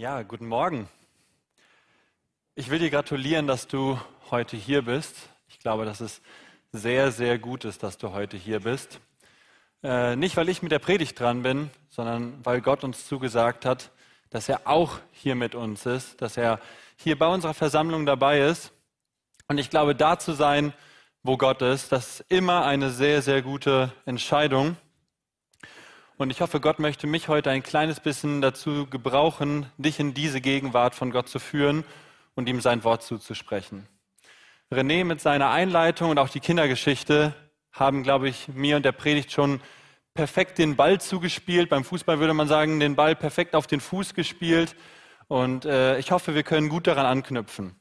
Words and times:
Ja, 0.00 0.22
guten 0.22 0.46
Morgen. 0.46 0.88
Ich 2.54 2.70
will 2.70 2.78
dir 2.78 2.88
gratulieren, 2.88 3.46
dass 3.46 3.66
du 3.66 4.00
heute 4.30 4.56
hier 4.56 4.80
bist. 4.80 5.14
Ich 5.46 5.58
glaube, 5.58 5.84
dass 5.84 6.00
es 6.00 6.22
sehr, 6.72 7.12
sehr 7.12 7.38
gut 7.38 7.66
ist, 7.66 7.82
dass 7.82 7.98
du 7.98 8.12
heute 8.12 8.38
hier 8.38 8.60
bist. 8.60 8.98
Äh, 9.82 10.16
nicht, 10.16 10.38
weil 10.38 10.48
ich 10.48 10.62
mit 10.62 10.72
der 10.72 10.78
Predigt 10.78 11.20
dran 11.20 11.42
bin, 11.42 11.68
sondern 11.90 12.42
weil 12.42 12.62
Gott 12.62 12.82
uns 12.82 13.06
zugesagt 13.08 13.66
hat, 13.66 13.90
dass 14.30 14.48
er 14.48 14.62
auch 14.64 15.00
hier 15.12 15.34
mit 15.34 15.54
uns 15.54 15.84
ist, 15.84 16.22
dass 16.22 16.38
er 16.38 16.60
hier 16.96 17.18
bei 17.18 17.26
unserer 17.26 17.52
Versammlung 17.52 18.06
dabei 18.06 18.40
ist. 18.40 18.72
Und 19.48 19.58
ich 19.58 19.68
glaube, 19.68 19.94
da 19.94 20.18
zu 20.18 20.32
sein, 20.32 20.72
wo 21.22 21.36
Gott 21.36 21.60
ist, 21.60 21.92
das 21.92 22.20
ist 22.20 22.30
immer 22.30 22.64
eine 22.64 22.88
sehr, 22.88 23.20
sehr 23.20 23.42
gute 23.42 23.92
Entscheidung. 24.06 24.78
Und 26.20 26.28
ich 26.28 26.42
hoffe, 26.42 26.60
Gott 26.60 26.80
möchte 26.80 27.06
mich 27.06 27.28
heute 27.28 27.48
ein 27.48 27.62
kleines 27.62 27.98
bisschen 27.98 28.42
dazu 28.42 28.86
gebrauchen, 28.86 29.64
dich 29.78 29.98
in 29.98 30.12
diese 30.12 30.42
Gegenwart 30.42 30.94
von 30.94 31.12
Gott 31.12 31.30
zu 31.30 31.38
führen 31.38 31.82
und 32.34 32.46
ihm 32.46 32.60
sein 32.60 32.84
Wort 32.84 33.02
zuzusprechen. 33.02 33.88
René 34.70 35.06
mit 35.06 35.22
seiner 35.22 35.48
Einleitung 35.48 36.10
und 36.10 36.18
auch 36.18 36.28
die 36.28 36.40
Kindergeschichte 36.40 37.34
haben, 37.72 38.02
glaube 38.02 38.28
ich, 38.28 38.48
mir 38.48 38.76
und 38.76 38.84
der 38.84 38.92
Predigt 38.92 39.32
schon 39.32 39.62
perfekt 40.12 40.58
den 40.58 40.76
Ball 40.76 41.00
zugespielt. 41.00 41.70
Beim 41.70 41.84
Fußball 41.84 42.20
würde 42.20 42.34
man 42.34 42.48
sagen, 42.48 42.80
den 42.80 42.96
Ball 42.96 43.16
perfekt 43.16 43.54
auf 43.54 43.66
den 43.66 43.80
Fuß 43.80 44.12
gespielt. 44.12 44.76
Und 45.26 45.64
äh, 45.64 45.98
ich 45.98 46.12
hoffe, 46.12 46.34
wir 46.34 46.42
können 46.42 46.68
gut 46.68 46.86
daran 46.86 47.06
anknüpfen. 47.06 47.80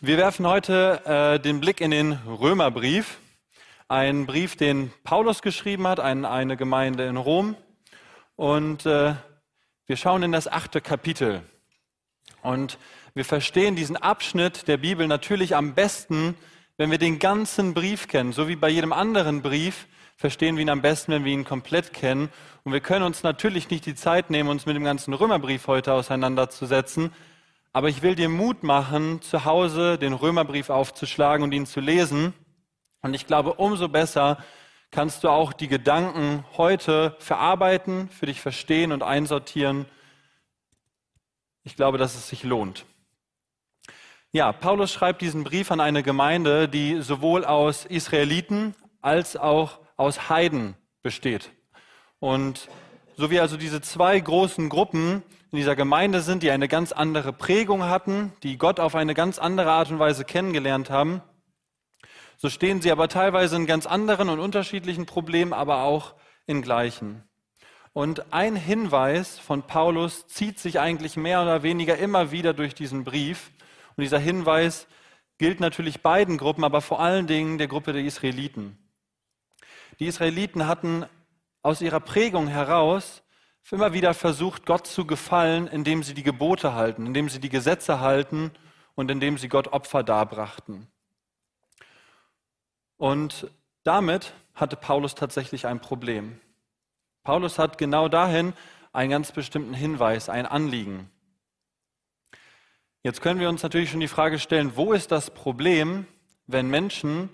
Wir 0.00 0.16
werfen 0.16 0.44
heute 0.44 1.02
äh, 1.04 1.38
den 1.38 1.60
Blick 1.60 1.80
in 1.80 1.92
den 1.92 2.14
Römerbrief 2.26 3.18
ein 3.90 4.24
Brief, 4.24 4.54
den 4.54 4.92
Paulus 5.02 5.42
geschrieben 5.42 5.88
hat 5.88 5.98
an 5.98 6.24
eine 6.24 6.56
Gemeinde 6.56 7.06
in 7.06 7.16
Rom. 7.16 7.56
Und 8.36 8.86
äh, 8.86 9.14
wir 9.86 9.96
schauen 9.96 10.22
in 10.22 10.30
das 10.30 10.46
achte 10.46 10.80
Kapitel. 10.80 11.42
Und 12.40 12.78
wir 13.14 13.24
verstehen 13.24 13.74
diesen 13.74 13.96
Abschnitt 13.96 14.68
der 14.68 14.76
Bibel 14.76 15.08
natürlich 15.08 15.56
am 15.56 15.74
besten, 15.74 16.36
wenn 16.76 16.92
wir 16.92 16.98
den 16.98 17.18
ganzen 17.18 17.74
Brief 17.74 18.06
kennen. 18.06 18.32
So 18.32 18.46
wie 18.46 18.54
bei 18.54 18.68
jedem 18.68 18.92
anderen 18.92 19.42
Brief 19.42 19.88
verstehen 20.16 20.54
wir 20.54 20.62
ihn 20.62 20.70
am 20.70 20.82
besten, 20.82 21.10
wenn 21.10 21.24
wir 21.24 21.32
ihn 21.32 21.44
komplett 21.44 21.92
kennen. 21.92 22.28
Und 22.62 22.72
wir 22.72 22.80
können 22.80 23.04
uns 23.04 23.24
natürlich 23.24 23.70
nicht 23.70 23.86
die 23.86 23.96
Zeit 23.96 24.30
nehmen, 24.30 24.50
uns 24.50 24.66
mit 24.66 24.76
dem 24.76 24.84
ganzen 24.84 25.14
Römerbrief 25.14 25.66
heute 25.66 25.94
auseinanderzusetzen. 25.94 27.12
Aber 27.72 27.88
ich 27.88 28.02
will 28.02 28.14
dir 28.14 28.28
Mut 28.28 28.62
machen, 28.62 29.20
zu 29.20 29.44
Hause 29.44 29.98
den 29.98 30.12
Römerbrief 30.12 30.70
aufzuschlagen 30.70 31.42
und 31.42 31.50
ihn 31.50 31.66
zu 31.66 31.80
lesen 31.80 32.34
und 33.02 33.14
ich 33.14 33.26
glaube, 33.26 33.54
umso 33.54 33.88
besser 33.88 34.38
kannst 34.90 35.24
du 35.24 35.28
auch 35.28 35.52
die 35.52 35.68
Gedanken 35.68 36.44
heute 36.56 37.16
verarbeiten, 37.18 38.08
für 38.08 38.26
dich 38.26 38.40
verstehen 38.40 38.92
und 38.92 39.02
einsortieren. 39.02 39.86
Ich 41.62 41.76
glaube, 41.76 41.98
dass 41.98 42.14
es 42.14 42.28
sich 42.28 42.42
lohnt. 42.42 42.84
Ja, 44.32 44.52
Paulus 44.52 44.92
schreibt 44.92 45.22
diesen 45.22 45.44
Brief 45.44 45.70
an 45.70 45.80
eine 45.80 46.02
Gemeinde, 46.02 46.68
die 46.68 47.02
sowohl 47.02 47.44
aus 47.44 47.84
Israeliten 47.84 48.74
als 49.00 49.36
auch 49.36 49.78
aus 49.96 50.28
Heiden 50.28 50.74
besteht. 51.02 51.50
Und 52.20 52.68
so 53.16 53.30
wie 53.30 53.40
also 53.40 53.56
diese 53.56 53.80
zwei 53.80 54.18
großen 54.18 54.68
Gruppen 54.68 55.22
in 55.50 55.56
dieser 55.56 55.74
Gemeinde 55.74 56.20
sind, 56.20 56.42
die 56.42 56.50
eine 56.50 56.68
ganz 56.68 56.92
andere 56.92 57.32
Prägung 57.32 57.84
hatten, 57.84 58.32
die 58.42 58.56
Gott 58.56 58.78
auf 58.78 58.94
eine 58.94 59.14
ganz 59.14 59.38
andere 59.38 59.72
Art 59.72 59.90
und 59.90 59.98
Weise 59.98 60.24
kennengelernt 60.24 60.90
haben, 60.90 61.22
so 62.40 62.48
stehen 62.48 62.80
sie 62.80 62.90
aber 62.90 63.08
teilweise 63.08 63.54
in 63.56 63.66
ganz 63.66 63.84
anderen 63.84 64.30
und 64.30 64.40
unterschiedlichen 64.40 65.04
Problemen, 65.04 65.52
aber 65.52 65.82
auch 65.82 66.14
in 66.46 66.62
gleichen. 66.62 67.22
Und 67.92 68.32
ein 68.32 68.56
Hinweis 68.56 69.38
von 69.38 69.62
Paulus 69.62 70.26
zieht 70.26 70.58
sich 70.58 70.80
eigentlich 70.80 71.18
mehr 71.18 71.42
oder 71.42 71.62
weniger 71.62 71.98
immer 71.98 72.30
wieder 72.30 72.54
durch 72.54 72.74
diesen 72.74 73.04
Brief. 73.04 73.50
Und 73.94 74.04
dieser 74.04 74.18
Hinweis 74.18 74.86
gilt 75.36 75.60
natürlich 75.60 76.00
beiden 76.00 76.38
Gruppen, 76.38 76.64
aber 76.64 76.80
vor 76.80 77.00
allen 77.00 77.26
Dingen 77.26 77.58
der 77.58 77.68
Gruppe 77.68 77.92
der 77.92 78.04
Israeliten. 78.04 78.78
Die 79.98 80.06
Israeliten 80.06 80.66
hatten 80.66 81.04
aus 81.60 81.82
ihrer 81.82 82.00
Prägung 82.00 82.48
heraus 82.48 83.22
immer 83.70 83.92
wieder 83.92 84.14
versucht, 84.14 84.64
Gott 84.64 84.86
zu 84.86 85.06
gefallen, 85.06 85.66
indem 85.66 86.02
sie 86.02 86.14
die 86.14 86.22
Gebote 86.22 86.72
halten, 86.72 87.04
indem 87.04 87.28
sie 87.28 87.38
die 87.38 87.50
Gesetze 87.50 88.00
halten 88.00 88.50
und 88.94 89.10
indem 89.10 89.36
sie 89.36 89.50
Gott 89.50 89.68
Opfer 89.74 90.02
darbrachten. 90.02 90.86
Und 93.00 93.50
damit 93.82 94.34
hatte 94.54 94.76
Paulus 94.76 95.14
tatsächlich 95.14 95.66
ein 95.66 95.80
Problem. 95.80 96.38
Paulus 97.22 97.58
hat 97.58 97.78
genau 97.78 98.08
dahin 98.08 98.52
einen 98.92 99.08
ganz 99.08 99.32
bestimmten 99.32 99.72
Hinweis, 99.72 100.28
ein 100.28 100.44
Anliegen. 100.44 101.10
Jetzt 103.02 103.22
können 103.22 103.40
wir 103.40 103.48
uns 103.48 103.62
natürlich 103.62 103.90
schon 103.90 104.00
die 104.00 104.06
Frage 104.06 104.38
stellen, 104.38 104.76
wo 104.76 104.92
ist 104.92 105.10
das 105.12 105.30
Problem, 105.30 106.06
wenn 106.46 106.68
Menschen 106.68 107.30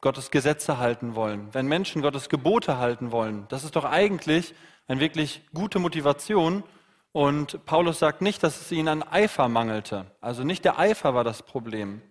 Gottes 0.00 0.30
Gesetze 0.30 0.78
halten 0.78 1.16
wollen, 1.16 1.52
wenn 1.52 1.66
Menschen 1.66 2.00
Gottes 2.00 2.28
Gebote 2.28 2.78
halten 2.78 3.10
wollen? 3.10 3.46
Das 3.48 3.64
ist 3.64 3.74
doch 3.74 3.86
eigentlich 3.86 4.54
eine 4.86 5.00
wirklich 5.00 5.42
gute 5.52 5.80
Motivation. 5.80 6.62
Und 7.10 7.64
Paulus 7.66 7.98
sagt 7.98 8.22
nicht, 8.22 8.44
dass 8.44 8.60
es 8.60 8.70
ihnen 8.70 8.86
an 8.86 9.02
Eifer 9.02 9.48
mangelte. 9.48 10.06
Also 10.20 10.44
nicht 10.44 10.64
der 10.64 10.78
Eifer 10.78 11.12
war 11.12 11.24
das 11.24 11.42
Problem. 11.42 12.02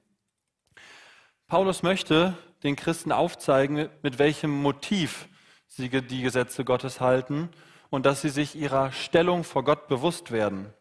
Paulus 1.48 1.84
möchte 1.84 2.38
den 2.68 2.76
Christen 2.76 3.12
aufzeigen, 3.12 3.90
mit 4.04 4.20
welchem 4.20 4.52
Motiv 4.52 5.28
sie 5.68 5.90
die 5.90 6.22
Gesetze 6.22 6.66
Gottes 6.66 7.02
halten 7.02 7.50
und 7.90 8.06
dass 8.06 8.22
sie 8.22 8.30
sich 8.30 8.56
ihrer 8.56 8.92
Stellung 8.92 9.44
vor 9.44 9.64
Gott 9.64 9.88
bewusst 9.88 10.32
werden. 10.32 10.74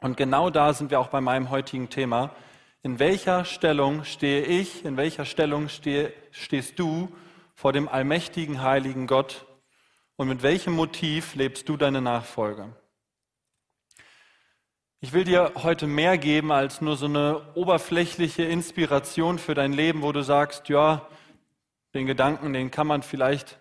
Und 0.00 0.16
genau 0.16 0.50
da 0.50 0.72
sind 0.72 0.90
wir 0.90 0.98
auch 0.98 1.08
bei 1.08 1.20
meinem 1.20 1.50
heutigen 1.50 1.90
Thema. 1.90 2.34
In 2.82 2.98
welcher 2.98 3.44
Stellung 3.44 4.04
stehe 4.04 4.44
ich, 4.44 4.84
in 4.84 4.96
welcher 4.96 5.24
Stellung 5.24 5.68
stehe, 5.68 6.12
stehst 6.32 6.78
du 6.78 7.14
vor 7.54 7.72
dem 7.72 7.88
allmächtigen, 7.88 8.62
heiligen 8.62 9.06
Gott 9.06 9.46
und 10.16 10.28
mit 10.28 10.42
welchem 10.42 10.72
Motiv 10.72 11.34
lebst 11.34 11.68
du 11.68 11.76
deine 11.76 12.00
Nachfolge? 12.00 12.74
Ich 15.04 15.12
will 15.12 15.24
dir 15.24 15.50
heute 15.56 15.88
mehr 15.88 16.16
geben 16.16 16.52
als 16.52 16.80
nur 16.80 16.96
so 16.96 17.06
eine 17.06 17.42
oberflächliche 17.56 18.44
Inspiration 18.44 19.40
für 19.40 19.52
dein 19.52 19.72
Leben, 19.72 20.02
wo 20.02 20.12
du 20.12 20.22
sagst, 20.22 20.68
ja, 20.68 21.08
den 21.92 22.06
Gedanken, 22.06 22.52
den 22.52 22.70
kann 22.70 22.86
man 22.86 23.02
vielleicht 23.02 23.58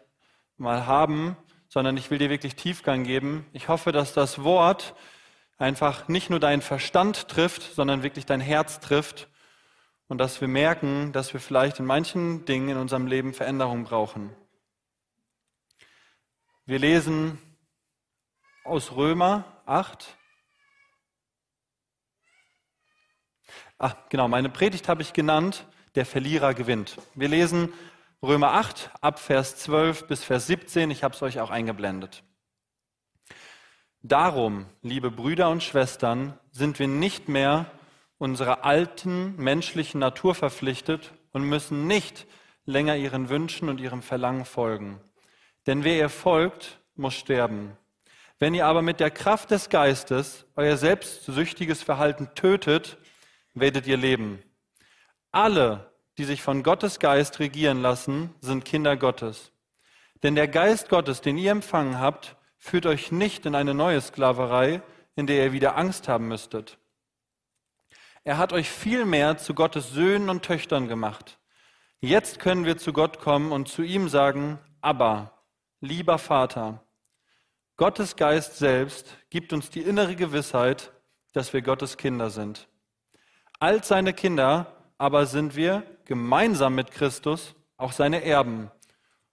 mal 0.57 0.85
haben, 0.85 1.35
sondern 1.68 1.97
ich 1.97 2.12
will 2.12 2.19
dir 2.19 2.29
wirklich 2.29 2.56
Tiefgang 2.56 3.06
geben. 3.06 3.47
Ich 3.53 3.69
hoffe, 3.69 3.91
dass 3.91 4.13
das 4.13 4.44
Wort 4.44 4.94
einfach 5.57 6.07
nicht 6.07 6.29
nur 6.29 6.40
deinen 6.40 6.62
Verstand 6.62 7.28
trifft, 7.28 7.73
sondern 7.73 8.03
wirklich 8.03 8.28
dein 8.28 8.40
Herz 8.40 8.79
trifft 8.79 9.28
und 10.08 10.19
dass 10.19 10.41
wir 10.41 10.47
merken, 10.47 11.12
dass 11.12 11.34
wir 11.34 11.40
vielleicht 11.40 11.79
in 11.79 11.85
manchen 11.85 12.46
Dingen 12.46 12.69
in 12.69 12.78
unserem 12.78 13.08
Leben 13.08 13.34
Veränderung 13.34 13.85
brauchen. 13.85 14.29
Wir 16.68 16.78
lesen 16.78 17.40
aus 18.63 18.96
Römer 18.96 19.44
8, 19.66 20.19
Ach, 23.83 23.95
genau, 24.09 24.27
meine 24.27 24.49
Predigt 24.49 24.87
habe 24.87 25.01
ich 25.01 25.11
genannt, 25.11 25.65
der 25.95 26.05
Verlierer 26.05 26.53
gewinnt. 26.53 26.99
Wir 27.15 27.27
lesen 27.27 27.73
Römer 28.21 28.53
8 28.53 28.91
ab 29.01 29.17
Vers 29.17 29.57
12 29.57 30.05
bis 30.05 30.23
Vers 30.23 30.45
17, 30.45 30.91
ich 30.91 31.03
habe 31.03 31.15
es 31.15 31.21
euch 31.23 31.39
auch 31.39 31.49
eingeblendet. 31.49 32.21
Darum, 34.03 34.67
liebe 34.83 35.09
Brüder 35.09 35.49
und 35.49 35.63
Schwestern, 35.63 36.37
sind 36.51 36.77
wir 36.77 36.87
nicht 36.87 37.27
mehr 37.27 37.71
unserer 38.19 38.65
alten 38.65 39.35
menschlichen 39.37 39.99
Natur 39.99 40.35
verpflichtet 40.35 41.11
und 41.31 41.41
müssen 41.49 41.87
nicht 41.87 42.27
länger 42.65 42.97
ihren 42.97 43.29
Wünschen 43.29 43.67
und 43.67 43.81
ihrem 43.81 44.03
Verlangen 44.03 44.45
folgen. 44.45 45.01
Denn 45.65 45.83
wer 45.83 45.97
ihr 45.97 46.09
folgt, 46.09 46.79
muss 46.93 47.15
sterben. 47.15 47.75
Wenn 48.37 48.53
ihr 48.53 48.67
aber 48.67 48.83
mit 48.83 48.99
der 48.99 49.09
Kraft 49.09 49.49
des 49.49 49.69
Geistes 49.69 50.45
euer 50.55 50.77
selbstsüchtiges 50.77 51.81
Verhalten 51.81 52.29
tötet, 52.35 52.99
werdet 53.53 53.87
ihr 53.87 53.97
leben. 53.97 54.41
Alle, 55.31 55.91
die 56.17 56.25
sich 56.25 56.41
von 56.41 56.63
Gottes 56.63 56.99
Geist 56.99 57.39
regieren 57.39 57.81
lassen, 57.81 58.33
sind 58.41 58.65
Kinder 58.65 58.97
Gottes. 58.97 59.51
Denn 60.23 60.35
der 60.35 60.47
Geist 60.47 60.89
Gottes, 60.89 61.21
den 61.21 61.37
ihr 61.37 61.51
empfangen 61.51 61.99
habt, 61.99 62.35
führt 62.57 62.85
euch 62.85 63.11
nicht 63.11 63.45
in 63.45 63.55
eine 63.55 63.73
neue 63.73 64.01
Sklaverei, 64.01 64.81
in 65.15 65.27
der 65.27 65.45
ihr 65.45 65.51
wieder 65.51 65.77
Angst 65.77 66.07
haben 66.07 66.27
müsstet. 66.27 66.77
Er 68.23 68.37
hat 68.37 68.53
euch 68.53 68.69
vielmehr 68.69 69.37
zu 69.37 69.55
Gottes 69.55 69.91
Söhnen 69.91 70.29
und 70.29 70.43
Töchtern 70.43 70.87
gemacht. 70.87 71.39
Jetzt 72.01 72.39
können 72.39 72.65
wir 72.65 72.77
zu 72.77 72.93
Gott 72.93 73.19
kommen 73.19 73.51
und 73.51 73.67
zu 73.67 73.81
ihm 73.81 74.09
sagen, 74.09 74.59
aber, 74.79 75.43
lieber 75.79 76.17
Vater, 76.17 76.85
Gottes 77.77 78.15
Geist 78.15 78.57
selbst 78.57 79.17
gibt 79.31 79.53
uns 79.53 79.71
die 79.71 79.81
innere 79.81 80.15
Gewissheit, 80.15 80.91
dass 81.33 81.51
wir 81.53 81.63
Gottes 81.63 81.97
Kinder 81.97 82.29
sind. 82.29 82.67
Als 83.61 83.90
seine 83.90 84.11
Kinder 84.11 84.75
aber 84.97 85.28
sind 85.28 85.55
wir 85.55 85.84
gemeinsam 86.05 86.73
mit 86.73 86.90
Christus 86.90 87.53
auch 87.78 87.91
seine 87.91 88.23
Erben. 88.23 88.72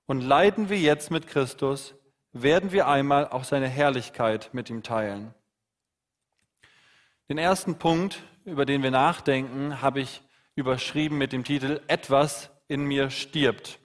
Und 0.05 0.21
leiden 0.21 0.69
wir 0.69 0.79
jetzt 0.79 1.11
mit 1.11 1.27
Christus, 1.27 1.95
werden 2.33 2.71
wir 2.71 2.89
einmal 2.89 3.27
auch 3.27 3.45
seine 3.45 3.69
Herrlichkeit 3.69 4.51
mit 4.53 4.69
ihm 4.69 4.83
teilen. 4.83 5.35
Den 7.31 7.39
ersten 7.39 7.79
Punkt, 7.79 8.23
über 8.45 8.67
den 8.67 8.83
wir 8.83 8.91
nachdenken, 8.91 9.81
habe 9.81 10.01
ich 10.01 10.21
überschrieben 10.57 11.17
mit 11.17 11.33
dem 11.33 11.43
Titel 11.43 11.81
Etwas 11.87 12.51
in 12.69 12.85
mir 12.85 13.09
stirbt. 13.09 13.79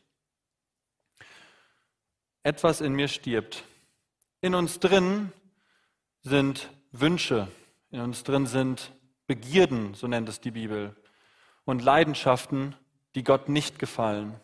Etwas 2.43 2.81
in 2.81 2.91
mir 2.91 3.07
stirbt. 3.07 3.63
In 4.41 4.55
uns 4.55 4.81
drin 4.81 5.31
sind 6.21 6.69
Wünsche, 6.91 7.47
in 7.91 8.01
uns 8.01 8.25
drin 8.25 8.45
sind 8.45 8.91
Begierden, 9.27 9.93
so 9.93 10.07
nennt 10.07 10.27
es 10.29 10.41
die 10.41 10.51
Bibel, 10.51 10.95
und 11.65 11.81
Leidenschaften, 11.81 12.75
die 13.15 13.23
Gott 13.23 13.49
nicht 13.49 13.79
gefallen. 13.79 14.39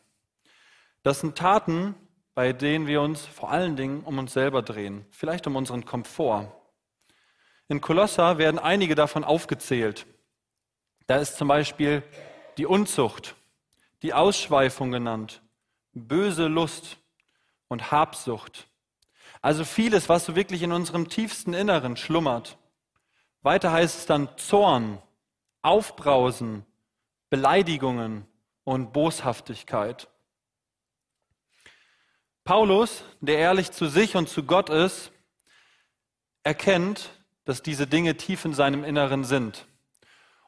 Das 1.04 1.22
sind 1.22 1.38
Taten, 1.38 1.96
bei 2.36 2.54
denen 2.54 2.88
wir 2.88 3.02
uns 3.02 3.26
vor 3.26 3.52
allen 3.52 3.76
Dingen 3.76 4.04
um 4.04 4.18
uns 4.18 4.34
selber 4.34 4.62
drehen, 4.62 5.06
vielleicht 5.12 5.48
um 5.48 5.56
unseren 5.56 5.86
Komfort. 5.86 6.52
In 7.68 7.82
Kolosser 7.82 8.38
werden 8.38 8.60
einige 8.60 8.96
davon 8.96 9.24
aufgezählt. 9.24 10.06
Da 11.08 11.18
ist 11.18 11.38
zum 11.38 11.48
Beispiel 11.48 12.04
die 12.58 12.66
Unzucht, 12.68 13.36
die 14.04 14.14
Ausschweifung 14.14 14.92
genannt, 14.92 15.42
böse 15.94 16.48
Lust 16.48 16.98
und 17.68 17.92
Habsucht. 17.92 18.68
Also 19.42 19.66
vieles, 19.66 20.08
was 20.08 20.26
so 20.26 20.36
wirklich 20.36 20.62
in 20.62 20.72
unserem 20.72 21.10
tiefsten 21.10 21.54
Inneren 21.54 21.98
schlummert. 21.98 22.59
Weiter 23.42 23.72
heißt 23.72 24.00
es 24.00 24.06
dann 24.06 24.30
Zorn, 24.38 25.02
Aufbrausen, 25.62 26.66
Beleidigungen 27.30 28.26
und 28.64 28.92
Boshaftigkeit. 28.92 30.10
Paulus, 32.44 33.04
der 33.22 33.38
ehrlich 33.38 33.72
zu 33.72 33.88
sich 33.88 34.16
und 34.16 34.28
zu 34.28 34.44
Gott 34.44 34.70
ist, 34.70 35.12
erkennt, 36.44 37.12
dass 37.46 37.62
diese 37.62 37.88
Dinge 37.88 38.18
tief 38.18 38.44
in 38.46 38.54
seinem 38.54 38.84
Inneren 38.84 39.24
sind. 39.24 39.68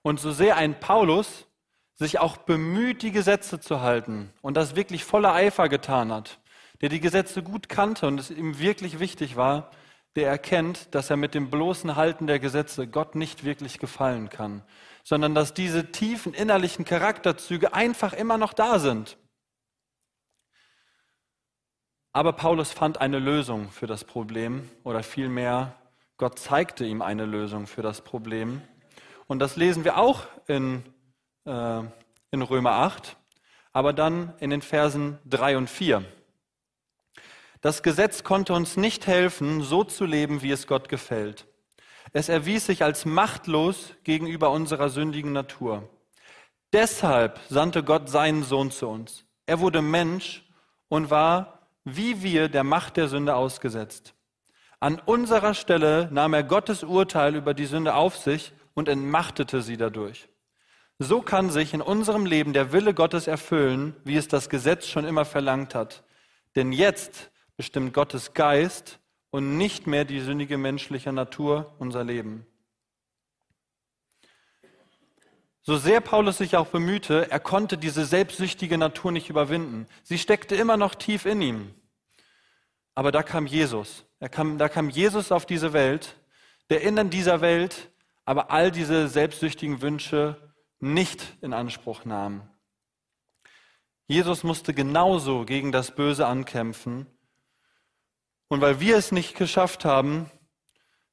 Und 0.01 0.19
so 0.19 0.31
sehr 0.31 0.57
ein 0.57 0.79
Paulus 0.79 1.45
sich 1.95 2.19
auch 2.19 2.37
bemüht, 2.37 3.03
die 3.03 3.11
Gesetze 3.11 3.59
zu 3.59 3.81
halten 3.81 4.33
und 4.41 4.57
das 4.57 4.75
wirklich 4.75 5.03
voller 5.05 5.33
Eifer 5.33 5.69
getan 5.69 6.11
hat, 6.11 6.39
der 6.81 6.89
die 6.89 6.99
Gesetze 6.99 7.43
gut 7.43 7.69
kannte 7.69 8.07
und 8.07 8.19
es 8.19 8.31
ihm 8.31 8.57
wirklich 8.59 8.99
wichtig 8.99 9.35
war, 9.35 9.69
der 10.15 10.27
erkennt, 10.27 10.93
dass 10.93 11.09
er 11.09 11.17
mit 11.17 11.33
dem 11.33 11.49
bloßen 11.49 11.95
Halten 11.95 12.27
der 12.27 12.39
Gesetze 12.39 12.87
Gott 12.87 13.15
nicht 13.15 13.43
wirklich 13.43 13.79
gefallen 13.79 14.29
kann, 14.29 14.61
sondern 15.03 15.33
dass 15.33 15.53
diese 15.53 15.91
tiefen 15.91 16.33
innerlichen 16.33 16.85
Charakterzüge 16.85 17.73
einfach 17.73 18.13
immer 18.13 18.37
noch 18.37 18.53
da 18.53 18.79
sind. 18.79 19.17
Aber 22.13 22.33
Paulus 22.33 22.71
fand 22.71 22.99
eine 22.99 23.19
Lösung 23.19 23.71
für 23.71 23.87
das 23.87 24.03
Problem 24.03 24.69
oder 24.83 25.01
vielmehr 25.01 25.77
Gott 26.17 26.37
zeigte 26.37 26.85
ihm 26.85 27.01
eine 27.01 27.25
Lösung 27.25 27.65
für 27.65 27.81
das 27.81 28.01
Problem. 28.01 28.61
Und 29.27 29.39
das 29.39 29.55
lesen 29.55 29.85
wir 29.85 29.97
auch 29.97 30.27
in, 30.45 30.83
äh, 31.45 31.81
in 32.31 32.41
Römer 32.41 32.73
8, 32.73 33.15
aber 33.71 33.93
dann 33.93 34.33
in 34.39 34.49
den 34.49 34.61
Versen 34.61 35.19
3 35.25 35.57
und 35.57 35.69
4. 35.69 36.03
Das 37.61 37.83
Gesetz 37.83 38.23
konnte 38.23 38.53
uns 38.53 38.75
nicht 38.75 39.07
helfen, 39.07 39.61
so 39.61 39.83
zu 39.83 40.05
leben, 40.05 40.41
wie 40.41 40.51
es 40.51 40.67
Gott 40.67 40.89
gefällt. 40.89 41.45
Es 42.11 42.27
erwies 42.27 42.65
sich 42.65 42.83
als 42.83 43.05
machtlos 43.05 43.93
gegenüber 44.03 44.51
unserer 44.51 44.89
sündigen 44.89 45.31
Natur. 45.31 45.87
Deshalb 46.73 47.39
sandte 47.49 47.83
Gott 47.83 48.09
seinen 48.09 48.43
Sohn 48.43 48.71
zu 48.71 48.87
uns. 48.87 49.25
Er 49.45 49.59
wurde 49.59 49.81
Mensch 49.81 50.43
und 50.89 51.09
war 51.09 51.61
wie 51.83 52.21
wir 52.21 52.49
der 52.49 52.63
Macht 52.63 52.97
der 52.97 53.07
Sünde 53.07 53.35
ausgesetzt. 53.35 54.13
An 54.79 54.99
unserer 54.99 55.53
Stelle 55.53 56.09
nahm 56.11 56.33
er 56.33 56.43
Gottes 56.43 56.83
Urteil 56.83 57.35
über 57.35 57.53
die 57.53 57.65
Sünde 57.65 57.95
auf 57.95 58.17
sich 58.17 58.53
und 58.73 58.89
entmachtete 58.89 59.61
sie 59.61 59.77
dadurch. 59.77 60.29
So 60.99 61.21
kann 61.21 61.49
sich 61.49 61.73
in 61.73 61.81
unserem 61.81 62.25
Leben 62.25 62.53
der 62.53 62.71
Wille 62.71 62.93
Gottes 62.93 63.27
erfüllen, 63.27 63.95
wie 64.03 64.17
es 64.17 64.27
das 64.27 64.49
Gesetz 64.49 64.87
schon 64.87 65.05
immer 65.05 65.25
verlangt 65.25 65.73
hat. 65.73 66.03
Denn 66.55 66.71
jetzt 66.71 67.30
bestimmt 67.61 67.93
Gottes 67.93 68.33
Geist 68.33 68.99
und 69.29 69.55
nicht 69.55 69.85
mehr 69.85 70.03
die 70.03 70.19
sündige 70.19 70.57
menschliche 70.57 71.13
Natur 71.13 71.75
unser 71.77 72.03
Leben. 72.03 72.47
So 75.61 75.77
sehr 75.77 76.01
Paulus 76.01 76.39
sich 76.39 76.57
auch 76.57 76.69
bemühte, 76.69 77.29
er 77.29 77.39
konnte 77.39 77.77
diese 77.77 78.03
selbstsüchtige 78.03 78.79
Natur 78.79 79.11
nicht 79.11 79.29
überwinden. 79.29 79.85
Sie 80.01 80.17
steckte 80.17 80.55
immer 80.55 80.75
noch 80.75 80.95
tief 80.95 81.27
in 81.27 81.39
ihm. 81.43 81.75
Aber 82.95 83.11
da 83.11 83.21
kam 83.21 83.45
Jesus. 83.45 84.05
Kam, 84.31 84.57
da 84.57 84.67
kam 84.67 84.89
Jesus 84.89 85.31
auf 85.31 85.45
diese 85.45 85.71
Welt, 85.71 86.15
der 86.71 86.81
in 86.81 87.11
dieser 87.11 87.41
Welt 87.41 87.91
aber 88.25 88.49
all 88.49 88.71
diese 88.71 89.07
selbstsüchtigen 89.07 89.83
Wünsche 89.83 90.51
nicht 90.79 91.37
in 91.43 91.53
Anspruch 91.53 92.05
nahm. 92.05 92.41
Jesus 94.07 94.43
musste 94.43 94.73
genauso 94.73 95.45
gegen 95.45 95.71
das 95.71 95.93
Böse 95.93 96.25
ankämpfen. 96.25 97.05
Und 98.51 98.59
weil 98.59 98.81
wir 98.81 98.97
es 98.97 99.13
nicht 99.13 99.37
geschafft 99.37 99.85
haben, 99.85 100.29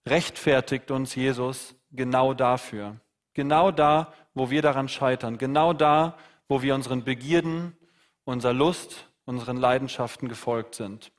rechtfertigt 0.04 0.90
uns 0.90 1.14
Jesus 1.14 1.76
genau 1.92 2.34
dafür. 2.34 2.96
Genau 3.32 3.70
da, 3.70 4.12
wo 4.34 4.50
wir 4.50 4.60
daran 4.60 4.88
scheitern. 4.88 5.38
Genau 5.38 5.72
da, 5.72 6.18
wo 6.48 6.62
wir 6.62 6.74
unseren 6.74 7.04
Begierden, 7.04 7.76
unserer 8.24 8.54
Lust, 8.54 9.06
unseren 9.24 9.56
Leidenschaften 9.56 10.28
gefolgt 10.28 10.74
sind. 10.74 11.12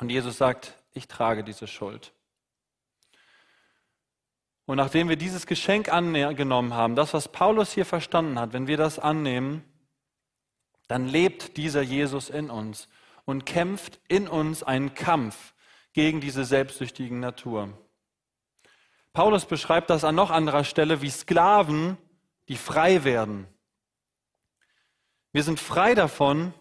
Und 0.00 0.08
Jesus 0.08 0.38
sagt, 0.38 0.72
ich 0.94 1.06
trage 1.06 1.44
diese 1.44 1.66
Schuld. 1.66 2.14
Und 4.64 4.78
nachdem 4.78 5.10
wir 5.10 5.16
dieses 5.16 5.44
Geschenk 5.46 5.92
angenommen 5.92 6.72
haben, 6.72 6.96
das, 6.96 7.12
was 7.12 7.28
Paulus 7.28 7.72
hier 7.72 7.84
verstanden 7.84 8.40
hat, 8.40 8.54
wenn 8.54 8.68
wir 8.68 8.78
das 8.78 8.98
annehmen, 8.98 9.64
dann 10.88 11.06
lebt 11.06 11.58
dieser 11.58 11.82
Jesus 11.82 12.30
in 12.30 12.48
uns 12.48 12.88
und 13.24 13.46
kämpft 13.46 14.00
in 14.08 14.28
uns 14.28 14.62
einen 14.62 14.94
Kampf 14.94 15.54
gegen 15.92 16.20
diese 16.20 16.44
selbstsüchtigen 16.44 17.20
Natur. 17.20 17.72
Paulus 19.12 19.46
beschreibt 19.46 19.90
das 19.90 20.04
an 20.04 20.16
noch 20.16 20.30
anderer 20.30 20.64
Stelle 20.64 21.00
wie 21.00 21.10
Sklaven, 21.10 21.96
die 22.48 22.56
frei 22.56 23.04
werden. 23.04 23.46
Wir 25.32 25.42
sind 25.42 25.60
frei 25.60 25.94
davon, 25.94 26.52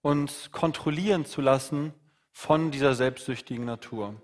uns 0.00 0.50
kontrollieren 0.52 1.24
zu 1.26 1.40
lassen 1.40 1.92
von 2.32 2.70
dieser 2.70 2.94
selbstsüchtigen 2.94 3.64
Natur. 3.64 4.20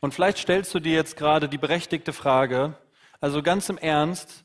Und 0.00 0.14
vielleicht 0.14 0.38
stellst 0.38 0.72
du 0.74 0.80
dir 0.80 0.94
jetzt 0.94 1.16
gerade 1.16 1.48
die 1.48 1.58
berechtigte 1.58 2.12
Frage, 2.12 2.78
also 3.20 3.42
ganz 3.42 3.68
im 3.68 3.76
Ernst, 3.76 4.44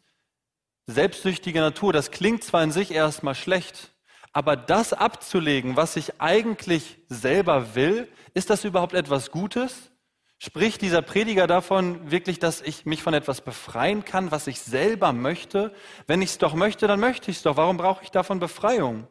selbstsüchtige 0.87 1.61
Natur, 1.61 1.93
das 1.93 2.11
klingt 2.11 2.43
zwar 2.43 2.63
in 2.63 2.71
sich 2.71 2.91
erstmal 2.91 3.35
schlecht, 3.35 3.94
aber 4.35 4.57
das 4.57 4.91
abzulegen, 4.91 5.77
was 5.77 5.95
ich 5.95 6.19
eigentlich 6.19 6.97
selber 7.07 7.73
will, 7.73 8.09
ist 8.33 8.49
das 8.49 8.65
überhaupt 8.65 8.93
etwas 8.93 9.31
Gutes? 9.31 9.91
Spricht 10.39 10.81
dieser 10.81 11.01
Prediger 11.01 11.47
davon 11.47 12.11
wirklich, 12.11 12.37
dass 12.37 12.59
ich 12.59 12.85
mich 12.85 13.01
von 13.01 13.13
etwas 13.13 13.39
befreien 13.39 14.03
kann, 14.03 14.31
was 14.31 14.47
ich 14.47 14.59
selber 14.59 15.13
möchte? 15.13 15.73
Wenn 16.05 16.21
ich 16.21 16.31
es 16.31 16.37
doch 16.37 16.53
möchte, 16.53 16.85
dann 16.85 16.99
möchte 16.99 17.31
ich 17.31 17.37
es 17.37 17.43
doch. 17.43 17.55
Warum 17.55 17.77
brauche 17.77 18.03
ich 18.03 18.11
davon 18.11 18.41
Befreiung? 18.41 19.07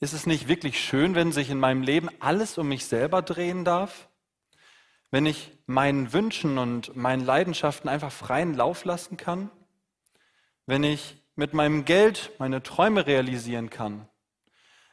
Ist 0.00 0.14
es 0.14 0.24
nicht 0.24 0.48
wirklich 0.48 0.82
schön, 0.82 1.14
wenn 1.14 1.30
sich 1.30 1.50
in 1.50 1.60
meinem 1.60 1.82
Leben 1.82 2.08
alles 2.20 2.56
um 2.56 2.68
mich 2.68 2.86
selber 2.86 3.20
drehen 3.20 3.66
darf? 3.66 4.08
Wenn 5.10 5.26
ich 5.26 5.52
meinen 5.66 6.14
Wünschen 6.14 6.56
und 6.56 6.96
meinen 6.96 7.22
Leidenschaften 7.22 7.90
einfach 7.90 8.10
freien 8.10 8.54
Lauf 8.54 8.86
lassen 8.86 9.18
kann? 9.18 9.50
Wenn 10.64 10.84
ich 10.84 11.21
mit 11.34 11.54
meinem 11.54 11.84
Geld 11.84 12.30
meine 12.38 12.62
Träume 12.62 13.06
realisieren 13.06 13.70
kann? 13.70 14.08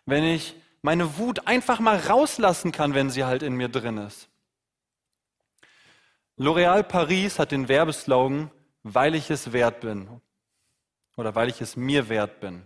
Wenn 0.06 0.24
ich 0.24 0.56
meine 0.82 1.18
Wut 1.18 1.48
einfach 1.48 1.80
mal 1.80 1.98
rauslassen 1.98 2.72
kann, 2.72 2.94
wenn 2.94 3.10
sie 3.10 3.26
halt 3.26 3.44
in 3.44 3.54
mir 3.54 3.70
drin 3.70 3.98
ist? 3.98 4.30
L'Oréal 6.38 6.84
Paris 6.84 7.38
hat 7.38 7.52
den 7.52 7.68
Werbeslogan, 7.68 8.50
weil 8.84 9.14
ich 9.16 9.30
es 9.30 9.52
wert 9.52 9.82
bin 9.82 10.22
oder 11.18 11.36
weil 11.36 11.50
ich 11.50 11.60
es 11.60 11.76
mir 11.76 12.08
wert 12.08 12.40
bin. 12.40 12.66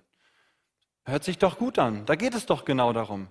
Hört 1.05 1.23
sich 1.23 1.39
doch 1.39 1.57
gut 1.57 1.79
an. 1.79 2.05
Da 2.05 2.15
geht 2.15 2.35
es 2.35 2.45
doch 2.45 2.65
genau 2.65 2.93
darum. 2.93 3.27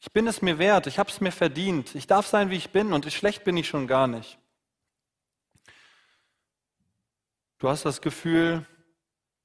Ich 0.00 0.12
bin 0.12 0.26
es 0.26 0.42
mir 0.42 0.58
wert, 0.58 0.86
ich 0.86 0.98
habe 0.98 1.10
es 1.10 1.20
mir 1.20 1.32
verdient, 1.32 1.94
ich 1.94 2.06
darf 2.06 2.26
sein, 2.26 2.50
wie 2.50 2.56
ich 2.56 2.70
bin 2.70 2.92
und 2.92 3.10
schlecht 3.10 3.44
bin 3.44 3.56
ich 3.56 3.66
schon 3.66 3.86
gar 3.86 4.06
nicht. 4.06 4.38
Du 7.58 7.70
hast 7.70 7.86
das 7.86 8.02
Gefühl, 8.02 8.66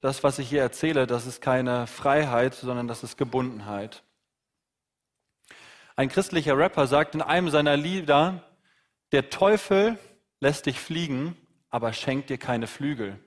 das, 0.02 0.24
was 0.24 0.40
ich 0.40 0.48
hier 0.48 0.60
erzähle, 0.60 1.06
das 1.06 1.26
ist 1.26 1.40
keine 1.40 1.86
Freiheit, 1.86 2.54
sondern 2.54 2.88
das 2.88 3.04
ist 3.04 3.16
Gebundenheit. 3.16 4.02
Ein 5.94 6.08
christlicher 6.08 6.58
Rapper 6.58 6.88
sagt 6.88 7.14
in 7.14 7.22
einem 7.22 7.50
seiner 7.50 7.76
Lieder, 7.76 8.42
der 9.12 9.30
Teufel 9.30 9.96
lässt 10.40 10.66
dich 10.66 10.80
fliegen, 10.80 11.36
aber 11.70 11.92
schenkt 11.92 12.30
dir 12.30 12.38
keine 12.38 12.66
Flügel. 12.66 13.18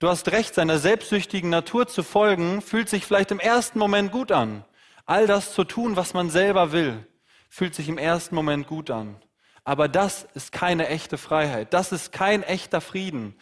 Du 0.00 0.08
hast 0.08 0.30
recht, 0.30 0.54
seiner 0.54 0.78
selbstsüchtigen 0.78 1.48
Natur 1.48 1.88
zu 1.88 2.02
folgen, 2.02 2.60
fühlt 2.60 2.90
sich 2.90 3.06
vielleicht 3.06 3.30
im 3.30 3.40
ersten 3.40 3.78
Moment 3.78 4.12
gut 4.12 4.32
an. 4.32 4.64
All 5.06 5.26
das 5.26 5.54
zu 5.54 5.64
tun, 5.64 5.96
was 5.96 6.12
man 6.12 6.28
selber 6.28 6.72
will, 6.72 7.06
fühlt 7.48 7.74
sich 7.74 7.88
im 7.88 7.98
ersten 7.98 8.34
Moment 8.34 8.66
gut 8.66 8.90
an. 8.90 9.16
Aber 9.64 9.88
das 9.88 10.26
ist 10.34 10.52
keine 10.52 10.88
echte 10.88 11.16
Freiheit. 11.16 11.72
Das 11.72 11.90
ist 11.90 12.12
kein 12.12 12.42
echter 12.42 12.82
Frieden, 12.82 13.34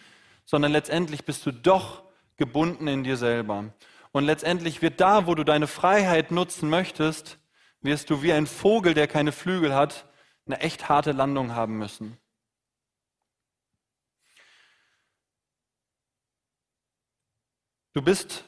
sondern 0.44 0.70
letztendlich 0.70 1.24
bist 1.24 1.44
du 1.44 1.52
doch 1.52 2.07
gebunden 2.38 2.88
in 2.88 3.04
dir 3.04 3.18
selber. 3.18 3.74
Und 4.12 4.24
letztendlich 4.24 4.80
wird 4.80 5.00
da, 5.00 5.26
wo 5.26 5.34
du 5.34 5.44
deine 5.44 5.66
Freiheit 5.66 6.30
nutzen 6.30 6.70
möchtest, 6.70 7.38
wirst 7.82 8.08
du 8.08 8.22
wie 8.22 8.32
ein 8.32 8.46
Vogel, 8.46 8.94
der 8.94 9.06
keine 9.06 9.32
Flügel 9.32 9.74
hat, 9.74 10.06
eine 10.46 10.60
echt 10.60 10.88
harte 10.88 11.12
Landung 11.12 11.54
haben 11.54 11.76
müssen. 11.76 12.16
Du 17.92 18.02
bist 18.02 18.44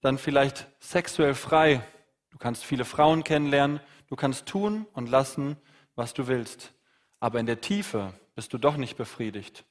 dann 0.00 0.18
vielleicht 0.18 0.66
sexuell 0.80 1.34
frei. 1.34 1.82
Du 2.30 2.38
kannst 2.38 2.64
viele 2.64 2.84
Frauen 2.84 3.24
kennenlernen. 3.24 3.80
Du 4.08 4.16
kannst 4.16 4.46
tun 4.46 4.86
und 4.92 5.08
lassen, 5.08 5.56
was 5.94 6.12
du 6.12 6.26
willst. 6.26 6.74
Aber 7.20 7.38
in 7.38 7.46
der 7.46 7.60
Tiefe 7.60 8.12
bist 8.34 8.52
du 8.52 8.58
doch 8.58 8.76
nicht 8.76 8.96
befriedigt. 8.96 9.64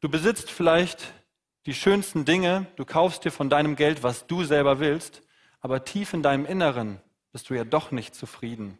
Du 0.00 0.08
besitzt 0.08 0.50
vielleicht 0.50 1.12
die 1.66 1.74
schönsten 1.74 2.24
Dinge. 2.24 2.66
Du 2.76 2.84
kaufst 2.84 3.24
dir 3.24 3.30
von 3.30 3.50
deinem 3.50 3.76
Geld, 3.76 4.02
was 4.02 4.26
du 4.26 4.44
selber 4.44 4.80
willst. 4.80 5.22
Aber 5.60 5.84
tief 5.84 6.14
in 6.14 6.22
deinem 6.22 6.46
Inneren 6.46 7.00
bist 7.32 7.50
du 7.50 7.54
ja 7.54 7.64
doch 7.64 7.90
nicht 7.90 8.14
zufrieden. 8.14 8.78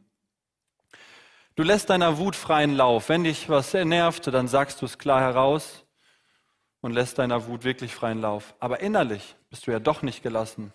Du 1.56 1.62
lässt 1.62 1.90
deiner 1.90 2.18
Wut 2.18 2.36
freien 2.36 2.74
Lauf. 2.74 3.08
Wenn 3.08 3.24
dich 3.24 3.48
was 3.48 3.74
nervt, 3.74 4.26
dann 4.28 4.48
sagst 4.48 4.80
du 4.80 4.86
es 4.86 4.98
klar 4.98 5.20
heraus 5.20 5.84
und 6.80 6.92
lässt 6.92 7.18
deiner 7.18 7.46
Wut 7.46 7.64
wirklich 7.64 7.94
freien 7.94 8.20
Lauf. 8.20 8.54
Aber 8.60 8.80
innerlich 8.80 9.36
bist 9.50 9.66
du 9.66 9.70
ja 9.70 9.78
doch 9.78 10.02
nicht 10.02 10.22
gelassen. 10.22 10.72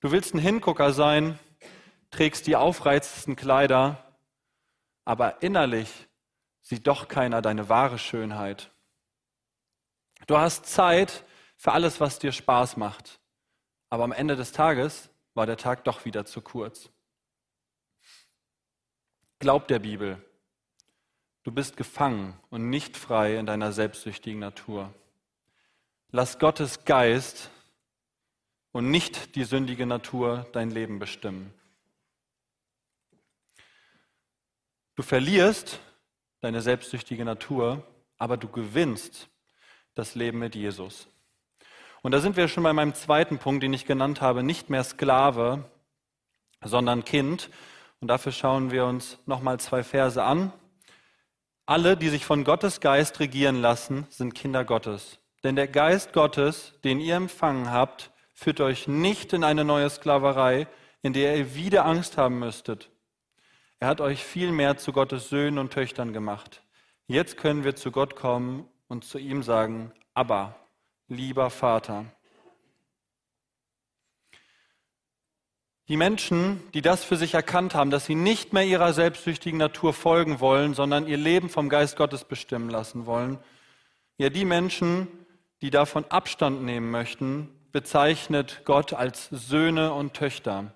Du 0.00 0.10
willst 0.10 0.34
ein 0.34 0.40
Hingucker 0.40 0.92
sein, 0.92 1.38
trägst 2.10 2.46
die 2.46 2.56
aufreizendsten 2.56 3.36
Kleider, 3.36 4.16
aber 5.04 5.42
innerlich 5.42 6.08
sieht 6.60 6.86
doch 6.86 7.08
keiner 7.08 7.40
deine 7.40 7.68
wahre 7.68 7.98
Schönheit. 7.98 8.73
Du 10.26 10.38
hast 10.38 10.66
Zeit 10.66 11.24
für 11.56 11.72
alles, 11.72 12.00
was 12.00 12.18
dir 12.18 12.32
Spaß 12.32 12.76
macht, 12.76 13.20
aber 13.90 14.04
am 14.04 14.12
Ende 14.12 14.36
des 14.36 14.52
Tages 14.52 15.10
war 15.34 15.46
der 15.46 15.56
Tag 15.56 15.84
doch 15.84 16.04
wieder 16.04 16.24
zu 16.24 16.40
kurz. 16.40 16.90
Glaub 19.38 19.68
der 19.68 19.80
Bibel, 19.80 20.22
Du 21.44 21.52
bist 21.52 21.76
gefangen 21.76 22.40
und 22.48 22.70
nicht 22.70 22.96
frei 22.96 23.36
in 23.36 23.44
deiner 23.44 23.70
selbstsüchtigen 23.70 24.40
Natur. 24.40 24.92
Lass 26.10 26.38
Gottes 26.38 26.86
Geist 26.86 27.50
und 28.72 28.90
nicht 28.90 29.36
die 29.36 29.44
sündige 29.44 29.84
Natur 29.84 30.46
dein 30.52 30.70
Leben 30.70 30.98
bestimmen. 30.98 31.52
Du 34.94 35.02
verlierst 35.02 35.80
deine 36.40 36.62
selbstsüchtige 36.62 37.26
Natur, 37.26 37.86
aber 38.16 38.38
du 38.38 38.48
gewinnst 38.48 39.28
das 39.94 40.14
Leben 40.14 40.38
mit 40.38 40.54
Jesus. 40.54 41.08
Und 42.02 42.12
da 42.12 42.20
sind 42.20 42.36
wir 42.36 42.48
schon 42.48 42.62
bei 42.62 42.72
meinem 42.72 42.94
zweiten 42.94 43.38
Punkt, 43.38 43.62
den 43.62 43.72
ich 43.72 43.86
genannt 43.86 44.20
habe, 44.20 44.42
nicht 44.42 44.68
mehr 44.68 44.84
Sklave, 44.84 45.64
sondern 46.62 47.04
Kind. 47.04 47.50
Und 48.00 48.08
dafür 48.08 48.32
schauen 48.32 48.70
wir 48.70 48.84
uns 48.84 49.18
nochmal 49.26 49.58
zwei 49.58 49.82
Verse 49.82 50.22
an. 50.22 50.52
Alle, 51.66 51.96
die 51.96 52.10
sich 52.10 52.26
von 52.26 52.44
Gottes 52.44 52.80
Geist 52.80 53.20
regieren 53.20 53.60
lassen, 53.62 54.06
sind 54.10 54.34
Kinder 54.34 54.64
Gottes. 54.64 55.18
Denn 55.44 55.56
der 55.56 55.68
Geist 55.68 56.12
Gottes, 56.12 56.74
den 56.84 57.00
ihr 57.00 57.16
empfangen 57.16 57.70
habt, 57.70 58.10
führt 58.34 58.60
euch 58.60 58.86
nicht 58.86 59.32
in 59.32 59.44
eine 59.44 59.64
neue 59.64 59.88
Sklaverei, 59.88 60.66
in 61.00 61.14
der 61.14 61.36
ihr 61.36 61.54
wieder 61.54 61.86
Angst 61.86 62.18
haben 62.18 62.38
müsstet. 62.38 62.90
Er 63.78 63.88
hat 63.88 64.00
euch 64.00 64.22
vielmehr 64.22 64.76
zu 64.76 64.92
Gottes 64.92 65.30
Söhnen 65.30 65.58
und 65.58 65.72
Töchtern 65.72 66.12
gemacht. 66.12 66.62
Jetzt 67.06 67.36
können 67.36 67.64
wir 67.64 67.76
zu 67.76 67.90
Gott 67.90 68.16
kommen 68.16 68.68
und 68.88 69.04
zu 69.04 69.18
ihm 69.18 69.42
sagen, 69.42 69.92
aber, 70.14 70.54
lieber 71.08 71.50
Vater. 71.50 72.04
Die 75.88 75.96
Menschen, 75.98 76.62
die 76.72 76.80
das 76.80 77.04
für 77.04 77.16
sich 77.16 77.34
erkannt 77.34 77.74
haben, 77.74 77.90
dass 77.90 78.06
sie 78.06 78.14
nicht 78.14 78.54
mehr 78.54 78.64
ihrer 78.64 78.94
selbstsüchtigen 78.94 79.58
Natur 79.58 79.92
folgen 79.92 80.40
wollen, 80.40 80.72
sondern 80.72 81.06
ihr 81.06 81.18
Leben 81.18 81.50
vom 81.50 81.68
Geist 81.68 81.96
Gottes 81.96 82.24
bestimmen 82.24 82.70
lassen 82.70 83.04
wollen, 83.04 83.38
ja 84.16 84.30
die 84.30 84.46
Menschen, 84.46 85.08
die 85.60 85.70
davon 85.70 86.04
Abstand 86.06 86.62
nehmen 86.62 86.90
möchten, 86.90 87.50
bezeichnet 87.70 88.62
Gott 88.64 88.94
als 88.94 89.28
Söhne 89.30 89.92
und 89.92 90.14
Töchter. 90.14 90.72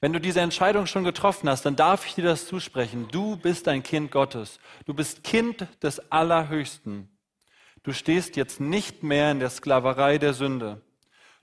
Wenn 0.00 0.14
du 0.14 0.20
diese 0.20 0.40
Entscheidung 0.40 0.86
schon 0.86 1.04
getroffen 1.04 1.48
hast, 1.48 1.66
dann 1.66 1.76
darf 1.76 2.06
ich 2.06 2.14
dir 2.14 2.24
das 2.24 2.46
zusprechen. 2.46 3.08
Du 3.12 3.36
bist 3.36 3.68
ein 3.68 3.82
Kind 3.82 4.10
Gottes. 4.10 4.58
Du 4.86 4.94
bist 4.94 5.22
Kind 5.22 5.66
des 5.82 6.10
Allerhöchsten. 6.10 7.10
Du 7.82 7.92
stehst 7.92 8.36
jetzt 8.36 8.60
nicht 8.60 9.02
mehr 9.02 9.30
in 9.30 9.40
der 9.40 9.50
Sklaverei 9.50 10.16
der 10.16 10.32
Sünde. 10.32 10.80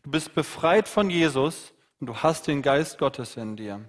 Du 0.02 0.10
bist 0.10 0.34
befreit 0.34 0.88
von 0.88 1.10
Jesus 1.10 1.74
und 2.00 2.08
du 2.08 2.16
hast 2.18 2.48
den 2.48 2.64
Geist 2.64 2.98
Gottes 2.98 3.38
in 3.38 3.58
dir. 3.58 3.88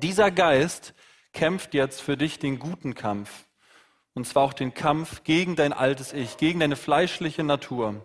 Dieser 0.00 0.30
Geist 0.30 0.94
kämpft 1.32 1.74
jetzt 1.74 2.00
für 2.00 2.16
dich 2.16 2.38
den 2.38 2.58
guten 2.58 2.94
Kampf. 2.94 3.46
Und 4.14 4.26
zwar 4.26 4.44
auch 4.44 4.52
den 4.52 4.74
Kampf 4.74 5.24
gegen 5.24 5.56
dein 5.56 5.72
altes 5.72 6.12
Ich, 6.12 6.36
gegen 6.36 6.60
deine 6.60 6.76
fleischliche 6.76 7.44
Natur. 7.44 8.04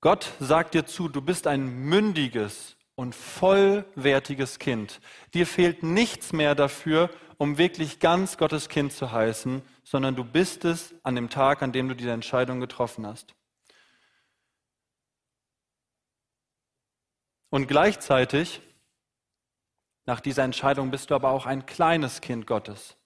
Gott 0.00 0.32
sagt 0.40 0.74
dir 0.74 0.84
zu, 0.84 1.08
du 1.08 1.22
bist 1.22 1.46
ein 1.46 1.66
mündiges 1.66 2.73
und 2.96 3.14
vollwertiges 3.14 4.58
Kind. 4.58 5.00
Dir 5.34 5.46
fehlt 5.46 5.82
nichts 5.82 6.32
mehr 6.32 6.54
dafür, 6.54 7.10
um 7.38 7.58
wirklich 7.58 7.98
ganz 7.98 8.36
Gottes 8.36 8.68
Kind 8.68 8.92
zu 8.92 9.10
heißen, 9.10 9.62
sondern 9.82 10.14
du 10.16 10.24
bist 10.24 10.64
es 10.64 10.94
an 11.02 11.14
dem 11.14 11.28
Tag, 11.28 11.62
an 11.62 11.72
dem 11.72 11.88
du 11.88 11.96
diese 11.96 12.12
Entscheidung 12.12 12.60
getroffen 12.60 13.06
hast. 13.06 13.34
Und 17.50 17.68
gleichzeitig, 17.68 18.60
nach 20.06 20.20
dieser 20.20 20.44
Entscheidung 20.44 20.90
bist 20.90 21.10
du 21.10 21.14
aber 21.14 21.30
auch 21.30 21.46
ein 21.46 21.66
kleines 21.66 22.20
Kind 22.20 22.46
Gottes. 22.46 22.96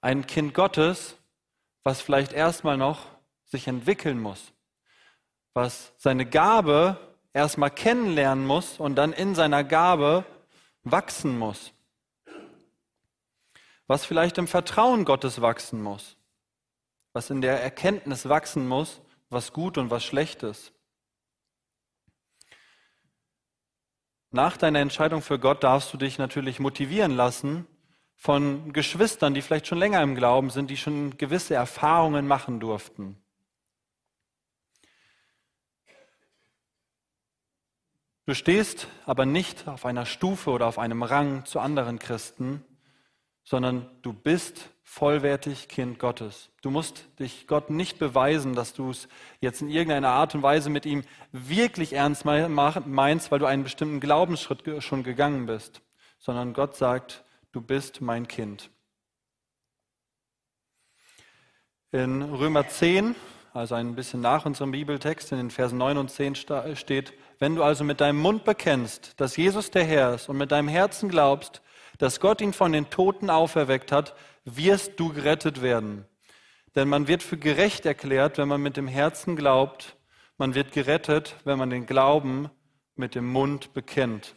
Ein 0.00 0.26
Kind 0.26 0.54
Gottes, 0.54 1.16
was 1.82 2.00
vielleicht 2.00 2.32
erstmal 2.32 2.76
noch 2.76 3.06
sich 3.44 3.68
entwickeln 3.68 4.20
muss, 4.20 4.52
was 5.52 5.92
seine 5.98 6.26
Gabe 6.26 7.11
erstmal 7.32 7.70
kennenlernen 7.70 8.46
muss 8.46 8.78
und 8.78 8.96
dann 8.96 9.12
in 9.12 9.34
seiner 9.34 9.64
Gabe 9.64 10.24
wachsen 10.84 11.38
muss, 11.38 11.72
was 13.86 14.04
vielleicht 14.04 14.38
im 14.38 14.48
Vertrauen 14.48 15.04
Gottes 15.04 15.40
wachsen 15.40 15.82
muss, 15.82 16.16
was 17.12 17.30
in 17.30 17.40
der 17.40 17.62
Erkenntnis 17.62 18.28
wachsen 18.28 18.66
muss, 18.66 19.00
was 19.30 19.52
gut 19.52 19.78
und 19.78 19.90
was 19.90 20.04
schlecht 20.04 20.42
ist. 20.42 20.72
Nach 24.30 24.56
deiner 24.56 24.80
Entscheidung 24.80 25.20
für 25.20 25.38
Gott 25.38 25.62
darfst 25.62 25.92
du 25.92 25.98
dich 25.98 26.18
natürlich 26.18 26.58
motivieren 26.58 27.14
lassen 27.14 27.66
von 28.16 28.72
Geschwistern, 28.72 29.34
die 29.34 29.42
vielleicht 29.42 29.66
schon 29.66 29.78
länger 29.78 30.02
im 30.02 30.14
Glauben 30.14 30.48
sind, 30.48 30.70
die 30.70 30.76
schon 30.78 31.18
gewisse 31.18 31.54
Erfahrungen 31.54 32.26
machen 32.26 32.58
durften. 32.58 33.21
Du 38.24 38.34
stehst 38.34 38.86
aber 39.04 39.26
nicht 39.26 39.66
auf 39.66 39.84
einer 39.84 40.06
Stufe 40.06 40.50
oder 40.50 40.66
auf 40.66 40.78
einem 40.78 41.02
Rang 41.02 41.44
zu 41.44 41.58
anderen 41.58 41.98
Christen, 41.98 42.64
sondern 43.42 43.90
du 44.02 44.12
bist 44.12 44.70
vollwertig 44.84 45.68
Kind 45.68 45.98
Gottes. 45.98 46.50
Du 46.60 46.70
musst 46.70 47.06
dich 47.18 47.48
Gott 47.48 47.70
nicht 47.70 47.98
beweisen, 47.98 48.54
dass 48.54 48.74
du 48.74 48.90
es 48.90 49.08
jetzt 49.40 49.60
in 49.62 49.70
irgendeiner 49.70 50.10
Art 50.10 50.36
und 50.36 50.42
Weise 50.42 50.70
mit 50.70 50.86
ihm 50.86 51.02
wirklich 51.32 51.94
ernst 51.94 52.24
meinst, 52.24 53.32
weil 53.32 53.38
du 53.40 53.46
einen 53.46 53.64
bestimmten 53.64 53.98
Glaubensschritt 53.98 54.62
schon 54.84 55.02
gegangen 55.02 55.46
bist, 55.46 55.82
sondern 56.18 56.52
Gott 56.52 56.76
sagt, 56.76 57.24
du 57.50 57.60
bist 57.60 58.00
mein 58.00 58.28
Kind. 58.28 58.70
In 61.90 62.22
Römer 62.22 62.68
10, 62.68 63.16
also 63.52 63.74
ein 63.74 63.96
bisschen 63.96 64.20
nach 64.20 64.46
unserem 64.46 64.70
Bibeltext, 64.70 65.32
in 65.32 65.38
den 65.38 65.50
Versen 65.50 65.78
9 65.78 65.98
und 65.98 66.10
10 66.10 66.36
steht, 66.36 67.12
wenn 67.42 67.56
du 67.56 67.64
also 67.64 67.82
mit 67.82 68.00
deinem 68.00 68.20
Mund 68.20 68.44
bekennst, 68.44 69.20
dass 69.20 69.36
Jesus 69.36 69.72
der 69.72 69.82
Herr 69.82 70.14
ist 70.14 70.28
und 70.28 70.36
mit 70.36 70.52
deinem 70.52 70.68
Herzen 70.68 71.08
glaubst, 71.08 71.60
dass 71.98 72.20
Gott 72.20 72.40
ihn 72.40 72.52
von 72.52 72.70
den 72.70 72.88
Toten 72.88 73.30
auferweckt 73.30 73.90
hat, 73.90 74.14
wirst 74.44 74.92
du 75.00 75.12
gerettet 75.12 75.60
werden. 75.60 76.04
Denn 76.76 76.88
man 76.88 77.08
wird 77.08 77.20
für 77.20 77.36
gerecht 77.36 77.84
erklärt, 77.84 78.38
wenn 78.38 78.46
man 78.46 78.62
mit 78.62 78.76
dem 78.76 78.86
Herzen 78.86 79.34
glaubt. 79.34 79.96
Man 80.38 80.54
wird 80.54 80.70
gerettet, 80.70 81.34
wenn 81.42 81.58
man 81.58 81.70
den 81.70 81.84
Glauben 81.84 82.48
mit 82.94 83.16
dem 83.16 83.26
Mund 83.26 83.74
bekennt. 83.74 84.36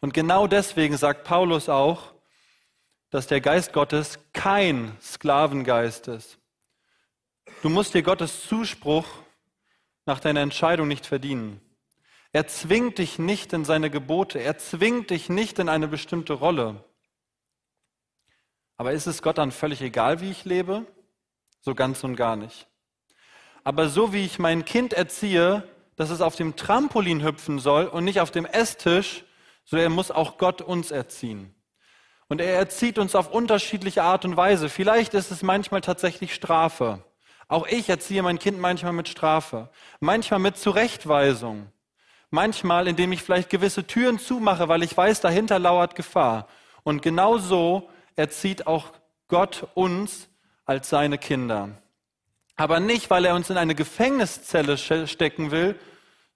Und 0.00 0.14
genau 0.14 0.46
deswegen 0.46 0.96
sagt 0.96 1.24
Paulus 1.24 1.68
auch, 1.68 2.14
dass 3.10 3.26
der 3.26 3.42
Geist 3.42 3.74
Gottes 3.74 4.18
kein 4.32 4.96
Sklavengeist 4.98 6.08
ist. 6.08 6.38
Du 7.60 7.68
musst 7.68 7.92
dir 7.92 8.02
Gottes 8.02 8.48
Zuspruch 8.48 9.04
nach 10.06 10.20
deiner 10.20 10.40
Entscheidung 10.40 10.88
nicht 10.88 11.06
verdienen. 11.06 11.60
Er 12.32 12.46
zwingt 12.46 12.98
dich 12.98 13.18
nicht 13.18 13.52
in 13.52 13.64
seine 13.64 13.90
Gebote. 13.90 14.40
Er 14.40 14.58
zwingt 14.58 15.10
dich 15.10 15.28
nicht 15.28 15.58
in 15.58 15.68
eine 15.68 15.86
bestimmte 15.86 16.32
Rolle. 16.32 16.84
Aber 18.76 18.92
ist 18.92 19.06
es 19.06 19.22
Gott 19.22 19.38
dann 19.38 19.52
völlig 19.52 19.80
egal, 19.80 20.20
wie 20.20 20.30
ich 20.30 20.44
lebe? 20.44 20.84
So 21.60 21.74
ganz 21.74 22.02
und 22.02 22.16
gar 22.16 22.34
nicht. 22.34 22.66
Aber 23.62 23.88
so 23.88 24.12
wie 24.12 24.24
ich 24.24 24.38
mein 24.38 24.64
Kind 24.64 24.92
erziehe, 24.92 25.66
dass 25.96 26.10
es 26.10 26.20
auf 26.20 26.36
dem 26.36 26.56
Trampolin 26.56 27.22
hüpfen 27.22 27.58
soll 27.58 27.86
und 27.86 28.04
nicht 28.04 28.20
auf 28.20 28.30
dem 28.30 28.46
Esstisch, 28.46 29.24
so 29.64 29.76
er 29.76 29.88
muss 29.88 30.10
auch 30.10 30.36
Gott 30.36 30.60
uns 30.60 30.90
erziehen. 30.90 31.54
Und 32.28 32.40
er 32.40 32.56
erzieht 32.56 32.98
uns 32.98 33.14
auf 33.14 33.30
unterschiedliche 33.30 34.02
Art 34.02 34.24
und 34.24 34.36
Weise. 34.36 34.68
Vielleicht 34.68 35.14
ist 35.14 35.30
es 35.30 35.42
manchmal 35.42 35.82
tatsächlich 35.82 36.34
Strafe. 36.34 37.04
Auch 37.48 37.66
ich 37.66 37.88
erziehe 37.88 38.22
mein 38.22 38.38
Kind 38.38 38.58
manchmal 38.58 38.92
mit 38.92 39.08
Strafe, 39.08 39.70
manchmal 40.00 40.40
mit 40.40 40.56
Zurechtweisung, 40.56 41.70
manchmal 42.30 42.88
indem 42.88 43.12
ich 43.12 43.22
vielleicht 43.22 43.50
gewisse 43.50 43.86
Türen 43.86 44.18
zumache, 44.18 44.68
weil 44.68 44.82
ich 44.82 44.96
weiß, 44.96 45.20
dahinter 45.20 45.58
lauert 45.58 45.94
Gefahr. 45.94 46.48
Und 46.82 47.02
genau 47.02 47.38
so 47.38 47.88
erzieht 48.16 48.66
auch 48.66 48.92
Gott 49.28 49.66
uns 49.74 50.28
als 50.64 50.88
seine 50.88 51.18
Kinder. 51.18 51.70
Aber 52.56 52.80
nicht, 52.80 53.10
weil 53.10 53.24
er 53.24 53.34
uns 53.34 53.50
in 53.50 53.56
eine 53.56 53.74
Gefängniszelle 53.74 54.78
stecken 54.78 55.50
will, 55.50 55.78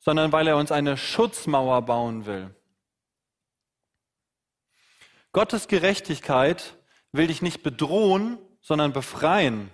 sondern 0.01 0.33
weil 0.33 0.49
er 0.49 0.57
uns 0.57 0.73
eine 0.73 0.97
Schutzmauer 0.97 1.83
bauen 1.83 2.27
will. 2.27 2.55
Gottes 5.33 5.69
Gerechtigkeit 5.69 6.75
will 7.13 7.29
dich 7.29 7.43
nicht 7.43 7.63
bedrohen, 7.63 8.39
sondern 8.61 8.93
befreien. 8.93 9.71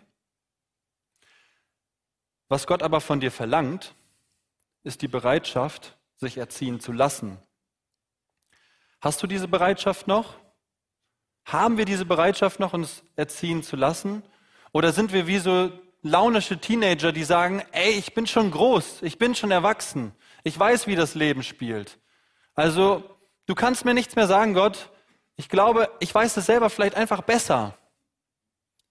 Was 2.55 2.69
Gott 2.69 2.85
aber 2.85 3.01
von 3.01 3.19
dir 3.19 3.33
verlangt, 3.33 3.97
ist 4.85 5.03
die 5.03 5.09
Bereitschaft, 5.09 5.99
sich 6.15 6.37
erziehen 6.37 6.79
zu 6.79 6.93
lassen. 6.93 7.37
Hast 9.01 9.21
du 9.21 9.27
diese 9.27 9.49
Bereitschaft 9.49 10.07
noch? 10.07 10.37
Haben 11.45 11.79
wir 11.79 11.85
diese 11.85 12.05
Bereitschaft 12.05 12.61
noch, 12.61 12.73
uns 12.73 13.03
erziehen 13.17 13.65
zu 13.65 13.75
lassen? 13.75 14.23
Oder 14.71 14.93
sind 14.93 15.13
wir 15.13 15.27
wie 15.27 15.41
so 15.41 15.73
launische 16.03 16.57
Teenager, 16.61 17.11
die 17.11 17.25
sagen, 17.25 17.61
ey, 17.73 17.91
ich 17.91 18.15
bin 18.15 18.25
schon 18.25 18.53
groß, 18.53 19.03
ich 19.03 19.19
bin 19.19 19.35
schon 19.35 19.51
erwachsen, 19.51 20.13
ich 20.45 20.57
weiß, 20.57 20.87
wie 20.87 20.95
das 20.95 21.17
Leben 21.17 21.43
spielt. 21.43 21.99
Also, 22.55 23.03
du 23.47 23.57
kannst 23.57 23.85
mir 23.85 23.95
nichts 23.95 24.15
mehr 24.15 24.29
sagen, 24.29 24.55
Gott. 24.55 24.91
Ich 25.35 25.49
glaube, 25.49 25.91
ich 25.99 26.15
weiß 26.15 26.37
es 26.37 26.47
selber 26.47 26.71
vielleicht 26.71 26.95
einfach 26.95 27.23
besser. 27.23 27.77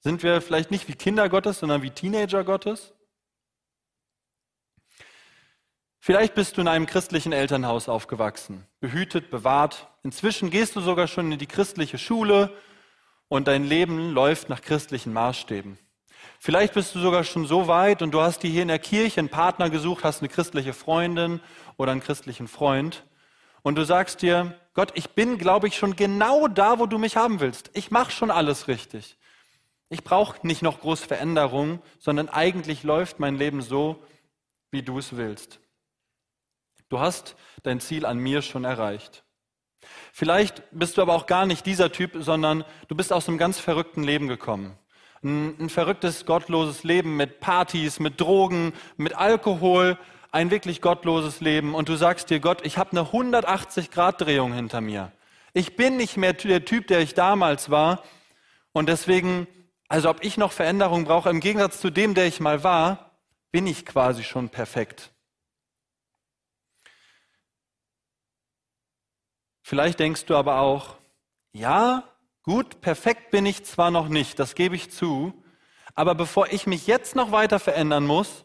Sind 0.01 0.21
wir 0.21 0.41
vielleicht 0.41 0.69
nicht 0.69 0.89
wie 0.89 0.95
Kinder 0.95 1.29
Gottes, 1.29 1.59
sondern 1.59 1.81
wie 1.81 1.91
Teenager 1.91 2.43
Gottes? 2.43 2.93
Vielleicht 6.05 6.35
bist 6.35 6.57
du 6.57 6.61
in 6.61 6.67
einem 6.67 6.85
christlichen 6.85 7.31
Elternhaus 7.31 7.87
aufgewachsen, 7.87 8.67
behütet, 8.81 9.29
bewahrt. 9.29 9.87
Inzwischen 10.03 10.49
gehst 10.49 10.75
du 10.75 10.81
sogar 10.81 11.07
schon 11.07 11.31
in 11.31 11.39
die 11.39 11.47
christliche 11.47 11.97
Schule 11.97 12.51
und 13.29 13.47
dein 13.47 13.63
Leben 13.63 14.11
läuft 14.11 14.49
nach 14.49 14.61
christlichen 14.61 15.13
Maßstäben. 15.13 15.77
Vielleicht 16.39 16.73
bist 16.73 16.93
du 16.93 16.99
sogar 16.99 17.23
schon 17.23 17.45
so 17.45 17.69
weit 17.69 18.01
und 18.01 18.11
du 18.11 18.19
hast 18.19 18.43
dir 18.43 18.49
hier 18.49 18.63
in 18.63 18.67
der 18.67 18.79
Kirche 18.79 19.21
einen 19.21 19.29
Partner 19.29 19.69
gesucht, 19.69 20.03
hast 20.03 20.19
eine 20.19 20.27
christliche 20.27 20.73
Freundin 20.73 21.39
oder 21.77 21.93
einen 21.93 22.01
christlichen 22.01 22.49
Freund 22.49 23.05
und 23.61 23.75
du 23.75 23.85
sagst 23.85 24.21
dir, 24.21 24.59
Gott, 24.73 24.91
ich 24.95 25.11
bin, 25.11 25.37
glaube 25.37 25.69
ich, 25.69 25.77
schon 25.77 25.95
genau 25.95 26.49
da, 26.49 26.79
wo 26.79 26.85
du 26.85 26.97
mich 26.97 27.15
haben 27.15 27.39
willst. 27.39 27.71
Ich 27.75 27.91
mache 27.91 28.11
schon 28.11 28.29
alles 28.29 28.67
richtig. 28.67 29.15
Ich 29.87 30.03
brauche 30.03 30.45
nicht 30.45 30.63
noch 30.63 30.81
groß 30.81 30.99
Veränderung, 30.99 31.81
sondern 31.97 32.27
eigentlich 32.27 32.83
läuft 32.83 33.21
mein 33.21 33.37
Leben 33.37 33.61
so, 33.61 34.03
wie 34.69 34.81
du 34.81 34.97
es 34.99 35.15
willst. 35.15 35.61
Du 36.93 36.99
hast 36.99 37.35
dein 37.63 37.79
Ziel 37.79 38.05
an 38.05 38.19
mir 38.19 38.43
schon 38.43 38.65
erreicht. 38.65 39.23
Vielleicht 40.11 40.61
bist 40.69 40.95
du 40.95 41.01
aber 41.01 41.15
auch 41.15 41.25
gar 41.25 41.47
nicht 41.47 41.65
dieser 41.65 41.91
Typ, 41.91 42.11
sondern 42.19 42.65
du 42.87 42.93
bist 42.93 43.11
aus 43.11 43.27
einem 43.27 43.39
ganz 43.39 43.57
verrückten 43.57 44.03
Leben 44.03 44.27
gekommen. 44.27 44.77
Ein, 45.23 45.55
ein 45.59 45.69
verrücktes, 45.69 46.27
gottloses 46.27 46.83
Leben 46.83 47.17
mit 47.17 47.39
Partys, 47.39 47.99
mit 47.99 48.21
Drogen, 48.21 48.73
mit 48.95 49.17
Alkohol, 49.17 49.97
ein 50.31 50.51
wirklich 50.51 50.81
gottloses 50.81 51.41
Leben. 51.41 51.73
Und 51.73 51.89
du 51.89 51.95
sagst 51.95 52.29
dir, 52.29 52.39
Gott, 52.39 52.63
ich 52.63 52.77
habe 52.77 52.91
eine 52.91 53.09
180-Grad-Drehung 53.09 54.53
hinter 54.53 54.79
mir. 54.79 55.11
Ich 55.53 55.75
bin 55.75 55.97
nicht 55.97 56.15
mehr 56.15 56.33
der 56.33 56.63
Typ, 56.63 56.85
der 56.85 56.99
ich 56.99 57.15
damals 57.15 57.71
war. 57.71 58.03
Und 58.71 58.87
deswegen, 58.87 59.47
also 59.87 60.11
ob 60.11 60.23
ich 60.23 60.37
noch 60.37 60.51
Veränderung 60.51 61.05
brauche, 61.05 61.31
im 61.31 61.39
Gegensatz 61.39 61.81
zu 61.81 61.89
dem, 61.89 62.13
der 62.13 62.27
ich 62.27 62.39
mal 62.39 62.63
war, 62.63 63.17
bin 63.51 63.65
ich 63.65 63.83
quasi 63.83 64.23
schon 64.23 64.49
perfekt. 64.49 65.12
Vielleicht 69.63 69.99
denkst 69.99 70.25
du 70.25 70.35
aber 70.35 70.59
auch, 70.59 70.97
ja, 71.53 72.03
gut, 72.43 72.81
perfekt 72.81 73.31
bin 73.31 73.45
ich 73.45 73.63
zwar 73.63 73.91
noch 73.91 74.09
nicht, 74.09 74.37
das 74.37 74.55
gebe 74.55 74.75
ich 74.75 74.91
zu, 74.91 75.33
aber 75.95 76.15
bevor 76.15 76.51
ich 76.51 76.67
mich 76.67 76.85
jetzt 76.85 77.15
noch 77.15 77.31
weiter 77.31 77.59
verändern 77.59 78.05
muss, 78.05 78.43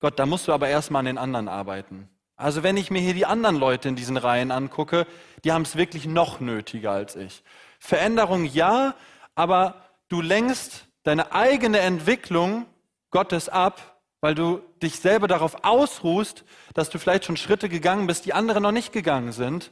Gott, 0.00 0.18
da 0.18 0.26
musst 0.26 0.48
du 0.48 0.52
aber 0.52 0.68
erstmal 0.68 1.00
an 1.00 1.06
den 1.06 1.18
anderen 1.18 1.48
arbeiten. 1.48 2.08
Also 2.36 2.62
wenn 2.62 2.76
ich 2.76 2.90
mir 2.90 3.00
hier 3.00 3.14
die 3.14 3.26
anderen 3.26 3.56
Leute 3.56 3.88
in 3.88 3.96
diesen 3.96 4.16
Reihen 4.16 4.50
angucke, 4.50 5.06
die 5.44 5.52
haben 5.52 5.62
es 5.62 5.76
wirklich 5.76 6.06
noch 6.06 6.40
nötiger 6.40 6.90
als 6.90 7.14
ich. 7.14 7.42
Veränderung 7.78 8.44
ja, 8.44 8.94
aber 9.34 9.82
du 10.08 10.20
lenkst 10.20 10.86
deine 11.04 11.32
eigene 11.32 11.80
Entwicklung 11.80 12.66
Gottes 13.10 13.48
ab, 13.48 14.00
weil 14.20 14.34
du 14.34 14.60
dich 14.82 14.98
selber 14.98 15.28
darauf 15.28 15.64
ausruhst, 15.64 16.44
dass 16.74 16.90
du 16.90 16.98
vielleicht 16.98 17.24
schon 17.24 17.36
Schritte 17.36 17.68
gegangen 17.68 18.08
bist, 18.08 18.24
die 18.26 18.34
andere 18.34 18.60
noch 18.60 18.72
nicht 18.72 18.92
gegangen 18.92 19.32
sind 19.32 19.70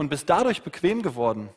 und 0.00 0.08
bist 0.08 0.30
dadurch 0.30 0.62
bequem 0.62 1.02
geworden. 1.02 1.50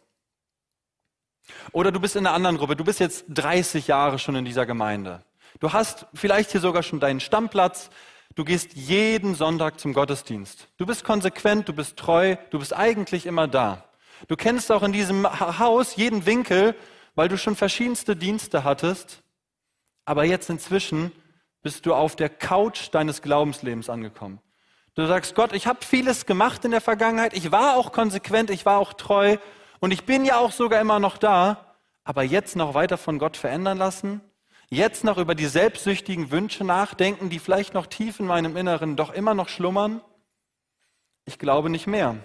Oder 1.72 1.94
du 1.94 2.02
bist 2.02 2.18
in 2.18 2.28
einer 2.28 2.36
anderen 2.36 2.58
Gruppe, 2.58 2.76
du 2.76 2.84
bist 2.84 3.00
jetzt 3.00 3.24
30 3.30 3.88
Jahre 3.88 4.20
schon 4.20 4.36
in 4.36 4.44
dieser 4.44 4.66
Gemeinde. 4.66 5.24
Du 5.62 5.72
hast 5.72 6.08
vielleicht 6.14 6.52
hier 6.52 6.60
sogar 6.60 6.84
schon 6.84 7.00
deinen 7.00 7.22
Stammplatz, 7.22 7.90
du 8.36 8.44
gehst 8.44 8.74
jeden 8.74 9.34
Sonntag 9.34 9.80
zum 9.80 9.94
Gottesdienst. 9.94 10.68
Du 10.76 10.86
bist 10.86 11.06
konsequent, 11.06 11.70
du 11.70 11.74
bist 11.74 11.96
treu, 11.96 12.36
du 12.50 12.60
bist 12.60 12.76
eigentlich 12.76 13.28
immer 13.28 13.48
da. 13.48 13.86
Du 14.28 14.36
kennst 14.36 14.74
auch 14.74 14.84
in 14.84 14.92
diesem 14.92 15.26
Haus 15.58 15.96
jeden 15.96 16.26
Winkel, 16.26 16.76
weil 17.16 17.30
du 17.30 17.38
schon 17.38 17.56
verschiedenste 17.56 18.18
Dienste 18.18 18.66
hattest, 18.66 19.24
aber 20.04 20.26
jetzt 20.26 20.50
inzwischen 20.50 21.14
bist 21.62 21.86
du 21.86 21.94
auf 21.94 22.18
der 22.18 22.28
Couch 22.28 22.90
deines 22.92 23.22
Glaubenslebens 23.22 23.90
angekommen. 23.90 24.42
Du 24.96 25.08
sagst, 25.08 25.34
Gott, 25.34 25.54
ich 25.54 25.66
habe 25.66 25.84
vieles 25.84 26.28
gemacht 26.28 26.64
in 26.66 26.72
der 26.72 26.82
Vergangenheit, 26.82 27.34
ich 27.34 27.52
war 27.52 27.78
auch 27.78 27.92
konsequent, 27.92 28.52
ich 28.52 28.66
war 28.66 28.78
auch 28.78 28.94
treu 28.94 29.38
und 29.80 29.92
ich 29.92 30.06
bin 30.06 30.24
ja 30.24 30.38
auch 30.38 30.52
sogar 30.52 30.80
immer 30.80 31.00
noch 31.00 31.18
da, 31.18 31.76
aber 32.04 32.22
jetzt 32.22 32.56
noch 32.56 32.76
weiter 32.76 32.98
von 32.98 33.18
Gott 33.18 33.36
verändern 33.36 33.80
lassen, 33.80 34.22
jetzt 34.70 35.04
noch 35.04 35.18
über 35.18 35.34
die 35.34 35.48
selbstsüchtigen 35.48 36.30
Wünsche 36.30 36.64
nachdenken, 36.64 37.32
die 37.32 37.40
vielleicht 37.40 37.74
noch 37.74 37.88
tief 37.88 38.20
in 38.20 38.28
meinem 38.28 38.56
Inneren 38.56 38.96
doch 38.96 39.12
immer 39.12 39.34
noch 39.34 39.50
schlummern? 39.50 40.02
Ich 41.26 41.40
glaube 41.40 41.72
nicht 41.72 41.88
mehr. 41.88 42.18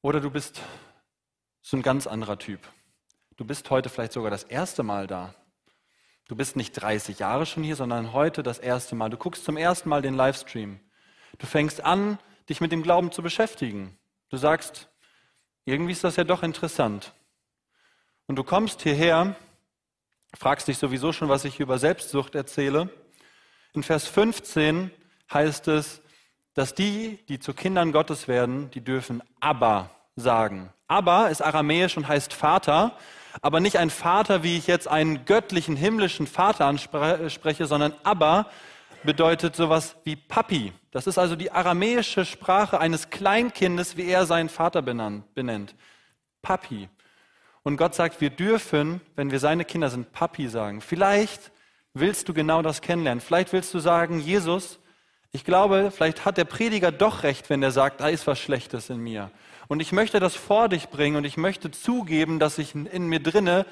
Oder 0.00 0.20
du 0.20 0.30
bist 0.30 0.62
so 1.60 1.76
ein 1.76 1.82
ganz 1.82 2.06
anderer 2.06 2.38
Typ. 2.38 2.60
Du 3.36 3.44
bist 3.44 3.68
heute 3.70 3.88
vielleicht 3.88 4.12
sogar 4.12 4.30
das 4.30 4.44
erste 4.44 4.82
Mal 4.82 5.06
da. 5.06 5.34
Du 6.26 6.36
bist 6.36 6.56
nicht 6.56 6.72
30 6.72 7.18
Jahre 7.18 7.44
schon 7.44 7.62
hier, 7.62 7.76
sondern 7.76 8.14
heute 8.14 8.42
das 8.42 8.58
erste 8.58 8.94
Mal. 8.94 9.10
Du 9.10 9.18
guckst 9.18 9.44
zum 9.44 9.58
ersten 9.58 9.90
Mal 9.90 10.00
den 10.00 10.14
Livestream. 10.14 10.80
Du 11.38 11.46
fängst 11.46 11.84
an, 11.84 12.18
dich 12.48 12.60
mit 12.60 12.72
dem 12.72 12.82
Glauben 12.82 13.12
zu 13.12 13.22
beschäftigen. 13.22 13.98
Du 14.30 14.38
sagst, 14.38 14.88
irgendwie 15.66 15.92
ist 15.92 16.04
das 16.04 16.16
ja 16.16 16.24
doch 16.24 16.42
interessant. 16.42 17.12
Und 18.26 18.36
du 18.36 18.44
kommst 18.44 18.80
hierher, 18.82 19.36
fragst 20.34 20.66
dich 20.66 20.78
sowieso 20.78 21.12
schon, 21.12 21.28
was 21.28 21.44
ich 21.44 21.60
über 21.60 21.78
Selbstsucht 21.78 22.34
erzähle. 22.34 22.88
In 23.74 23.82
Vers 23.82 24.06
15 24.06 24.90
heißt 25.32 25.68
es, 25.68 26.00
dass 26.54 26.74
die, 26.74 27.18
die 27.28 27.38
zu 27.38 27.52
Kindern 27.52 27.92
Gottes 27.92 28.28
werden, 28.28 28.70
die 28.70 28.80
dürfen 28.80 29.22
Abba 29.40 29.90
sagen. 30.16 30.72
Abba 30.86 31.26
ist 31.26 31.42
aramäisch 31.42 31.96
und 31.96 32.08
heißt 32.08 32.32
Vater 32.32 32.96
aber 33.40 33.60
nicht 33.60 33.78
ein 33.78 33.90
Vater, 33.90 34.42
wie 34.42 34.56
ich 34.56 34.66
jetzt 34.66 34.88
einen 34.88 35.24
göttlichen, 35.24 35.76
himmlischen 35.76 36.26
Vater 36.26 36.66
anspreche, 36.66 37.66
sondern 37.66 37.94
Abba 38.02 38.46
bedeutet 39.02 39.54
sowas 39.56 39.96
wie 40.04 40.16
Papi. 40.16 40.72
Das 40.90 41.06
ist 41.06 41.18
also 41.18 41.36
die 41.36 41.50
aramäische 41.50 42.24
Sprache 42.24 42.80
eines 42.80 43.10
Kleinkindes, 43.10 43.96
wie 43.96 44.06
er 44.06 44.26
seinen 44.26 44.48
Vater 44.48 44.82
benennt. 44.82 45.74
Papi. 46.42 46.88
Und 47.62 47.76
Gott 47.76 47.94
sagt, 47.94 48.20
wir 48.20 48.30
dürfen, 48.30 49.00
wenn 49.16 49.30
wir 49.30 49.40
seine 49.40 49.64
Kinder 49.64 49.90
sind, 49.90 50.12
Papi 50.12 50.48
sagen. 50.48 50.80
Vielleicht 50.80 51.50
willst 51.94 52.28
du 52.28 52.34
genau 52.34 52.62
das 52.62 52.82
kennenlernen. 52.82 53.20
Vielleicht 53.20 53.52
willst 53.52 53.72
du 53.72 53.78
sagen, 53.78 54.20
Jesus, 54.20 54.78
ich 55.32 55.44
glaube, 55.44 55.90
vielleicht 55.90 56.24
hat 56.24 56.36
der 56.36 56.44
Prediger 56.44 56.92
doch 56.92 57.22
recht, 57.22 57.50
wenn 57.50 57.62
er 57.62 57.72
sagt, 57.72 58.00
da 58.00 58.08
ist 58.08 58.26
was 58.26 58.38
Schlechtes 58.38 58.90
in 58.90 58.98
mir. 58.98 59.30
Und 59.68 59.80
ich 59.80 59.92
möchte 59.92 60.20
das 60.20 60.34
vor 60.34 60.68
dich 60.68 60.88
bringen 60.88 61.16
und 61.16 61.24
ich 61.24 61.36
möchte 61.36 61.70
zugeben, 61.70 62.38
dass 62.38 62.58
ich 62.58 62.74
in 62.74 63.06
mir 63.06 63.20
drinne 63.20 63.66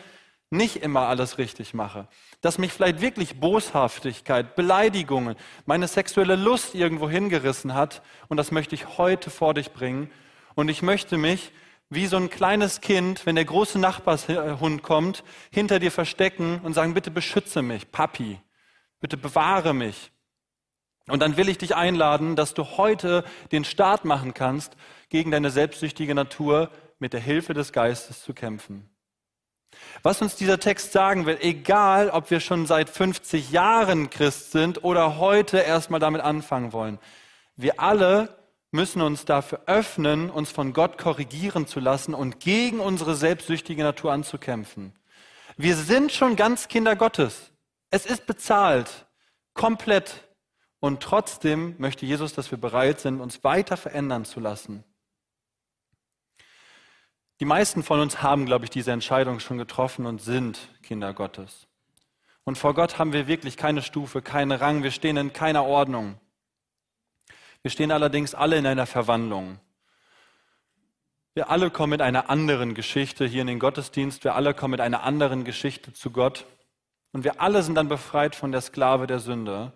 nicht 0.50 0.76
immer 0.76 1.08
alles 1.08 1.38
richtig 1.38 1.72
mache, 1.72 2.06
dass 2.42 2.58
mich 2.58 2.72
vielleicht 2.72 3.00
wirklich 3.00 3.40
Boshaftigkeit, 3.40 4.54
Beleidigungen, 4.54 5.36
meine 5.64 5.88
sexuelle 5.88 6.36
Lust 6.36 6.74
irgendwo 6.74 7.08
hingerissen 7.08 7.72
hat 7.72 8.02
und 8.28 8.36
das 8.36 8.50
möchte 8.50 8.74
ich 8.74 8.98
heute 8.98 9.30
vor 9.30 9.54
dich 9.54 9.72
bringen. 9.72 10.10
Und 10.54 10.68
ich 10.68 10.82
möchte 10.82 11.16
mich 11.16 11.52
wie 11.88 12.06
so 12.06 12.18
ein 12.18 12.28
kleines 12.28 12.82
Kind, 12.82 13.24
wenn 13.24 13.36
der 13.36 13.46
große 13.46 13.78
Nachbarshund 13.78 14.82
kommt, 14.82 15.24
hinter 15.50 15.78
dir 15.78 15.90
verstecken 15.90 16.60
und 16.62 16.74
sagen, 16.74 16.94
bitte 16.94 17.10
beschütze 17.10 17.62
mich, 17.62 17.90
Papi, 17.90 18.38
bitte 19.00 19.16
bewahre 19.16 19.72
mich. 19.72 20.10
Und 21.08 21.20
dann 21.20 21.36
will 21.36 21.48
ich 21.48 21.58
dich 21.58 21.74
einladen, 21.74 22.36
dass 22.36 22.54
du 22.54 22.64
heute 22.76 23.24
den 23.50 23.64
Start 23.64 24.04
machen 24.04 24.34
kannst, 24.34 24.76
gegen 25.12 25.30
deine 25.30 25.50
selbstsüchtige 25.50 26.14
Natur 26.14 26.70
mit 26.98 27.12
der 27.12 27.20
Hilfe 27.20 27.52
des 27.52 27.72
Geistes 27.72 28.22
zu 28.22 28.32
kämpfen. 28.32 28.88
Was 30.02 30.22
uns 30.22 30.36
dieser 30.36 30.58
Text 30.58 30.92
sagen 30.92 31.26
will, 31.26 31.36
egal 31.42 32.08
ob 32.08 32.30
wir 32.30 32.40
schon 32.40 32.66
seit 32.66 32.88
50 32.88 33.50
Jahren 33.50 34.08
Christ 34.08 34.52
sind 34.52 34.84
oder 34.84 35.18
heute 35.18 35.58
erstmal 35.58 36.00
damit 36.00 36.22
anfangen 36.22 36.72
wollen, 36.72 36.98
wir 37.56 37.78
alle 37.78 38.38
müssen 38.70 39.02
uns 39.02 39.26
dafür 39.26 39.60
öffnen, 39.66 40.30
uns 40.30 40.50
von 40.50 40.72
Gott 40.72 40.96
korrigieren 40.96 41.66
zu 41.66 41.78
lassen 41.78 42.14
und 42.14 42.40
gegen 42.40 42.80
unsere 42.80 43.14
selbstsüchtige 43.14 43.82
Natur 43.82 44.12
anzukämpfen. 44.12 44.94
Wir 45.58 45.76
sind 45.76 46.10
schon 46.10 46.36
ganz 46.36 46.68
Kinder 46.68 46.96
Gottes. 46.96 47.52
Es 47.90 48.06
ist 48.06 48.24
bezahlt, 48.24 49.06
komplett. 49.52 50.26
Und 50.80 51.02
trotzdem 51.02 51.74
möchte 51.76 52.06
Jesus, 52.06 52.32
dass 52.32 52.50
wir 52.50 52.56
bereit 52.56 52.98
sind, 53.00 53.20
uns 53.20 53.44
weiter 53.44 53.76
verändern 53.76 54.24
zu 54.24 54.40
lassen. 54.40 54.84
Die 57.42 57.46
meisten 57.46 57.82
von 57.82 57.98
uns 57.98 58.22
haben, 58.22 58.46
glaube 58.46 58.66
ich, 58.66 58.70
diese 58.70 58.92
Entscheidung 58.92 59.40
schon 59.40 59.58
getroffen 59.58 60.06
und 60.06 60.22
sind 60.22 60.60
Kinder 60.84 61.12
Gottes. 61.12 61.66
Und 62.44 62.56
vor 62.56 62.72
Gott 62.72 63.00
haben 63.00 63.12
wir 63.12 63.26
wirklich 63.26 63.56
keine 63.56 63.82
Stufe, 63.82 64.22
keinen 64.22 64.52
Rang, 64.52 64.84
wir 64.84 64.92
stehen 64.92 65.16
in 65.16 65.32
keiner 65.32 65.64
Ordnung. 65.64 66.20
Wir 67.62 67.72
stehen 67.72 67.90
allerdings 67.90 68.36
alle 68.36 68.58
in 68.58 68.64
einer 68.64 68.86
Verwandlung. 68.86 69.58
Wir 71.34 71.50
alle 71.50 71.72
kommen 71.72 71.90
mit 71.90 72.00
einer 72.00 72.30
anderen 72.30 72.74
Geschichte 72.74 73.26
hier 73.26 73.40
in 73.40 73.48
den 73.48 73.58
Gottesdienst. 73.58 74.22
Wir 74.22 74.36
alle 74.36 74.54
kommen 74.54 74.70
mit 74.70 74.80
einer 74.80 75.02
anderen 75.02 75.42
Geschichte 75.42 75.92
zu 75.92 76.12
Gott. 76.12 76.46
Und 77.10 77.24
wir 77.24 77.40
alle 77.40 77.64
sind 77.64 77.74
dann 77.74 77.88
befreit 77.88 78.36
von 78.36 78.52
der 78.52 78.60
Sklave 78.60 79.08
der 79.08 79.18
Sünde. 79.18 79.72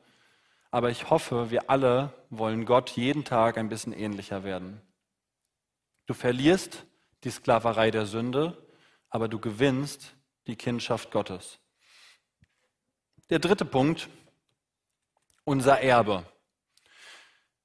Aber 0.70 0.90
ich 0.90 1.10
hoffe, 1.10 1.50
wir 1.50 1.68
alle 1.68 2.12
wollen 2.30 2.64
Gott 2.64 2.90
jeden 2.90 3.24
Tag 3.24 3.58
ein 3.58 3.68
bisschen 3.68 3.92
ähnlicher 3.92 4.44
werden. 4.44 4.80
Du 6.06 6.14
verlierst 6.14 6.86
die 7.24 7.30
Sklaverei 7.30 7.90
der 7.90 8.06
Sünde, 8.06 8.56
aber 9.08 9.28
du 9.28 9.38
gewinnst 9.38 10.14
die 10.46 10.56
Kindschaft 10.56 11.10
Gottes. 11.10 11.58
Der 13.30 13.38
dritte 13.38 13.64
Punkt, 13.64 14.08
unser 15.44 15.80
Erbe. 15.80 16.24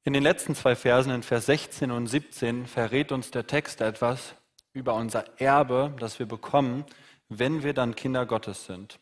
In 0.04 0.14
den 0.14 0.24
letzten 0.24 0.56
zwei 0.56 0.76
Versen, 0.76 1.12
in 1.12 1.22
Vers 1.22 1.46
16 1.46 1.92
und 1.92 2.08
17, 2.08 2.66
verrät 2.66 3.12
uns 3.12 3.30
der 3.30 3.46
Text 3.46 3.82
etwas 3.82 4.34
über 4.74 4.96
unser 4.96 5.40
Erbe, 5.40 5.94
das 6.00 6.18
wir 6.18 6.26
bekommen, 6.26 6.86
wenn 7.30 7.64
wir 7.64 7.74
dann 7.74 7.96
Kinder 7.96 8.26
Gottes 8.26 8.66
sind. 8.66 9.00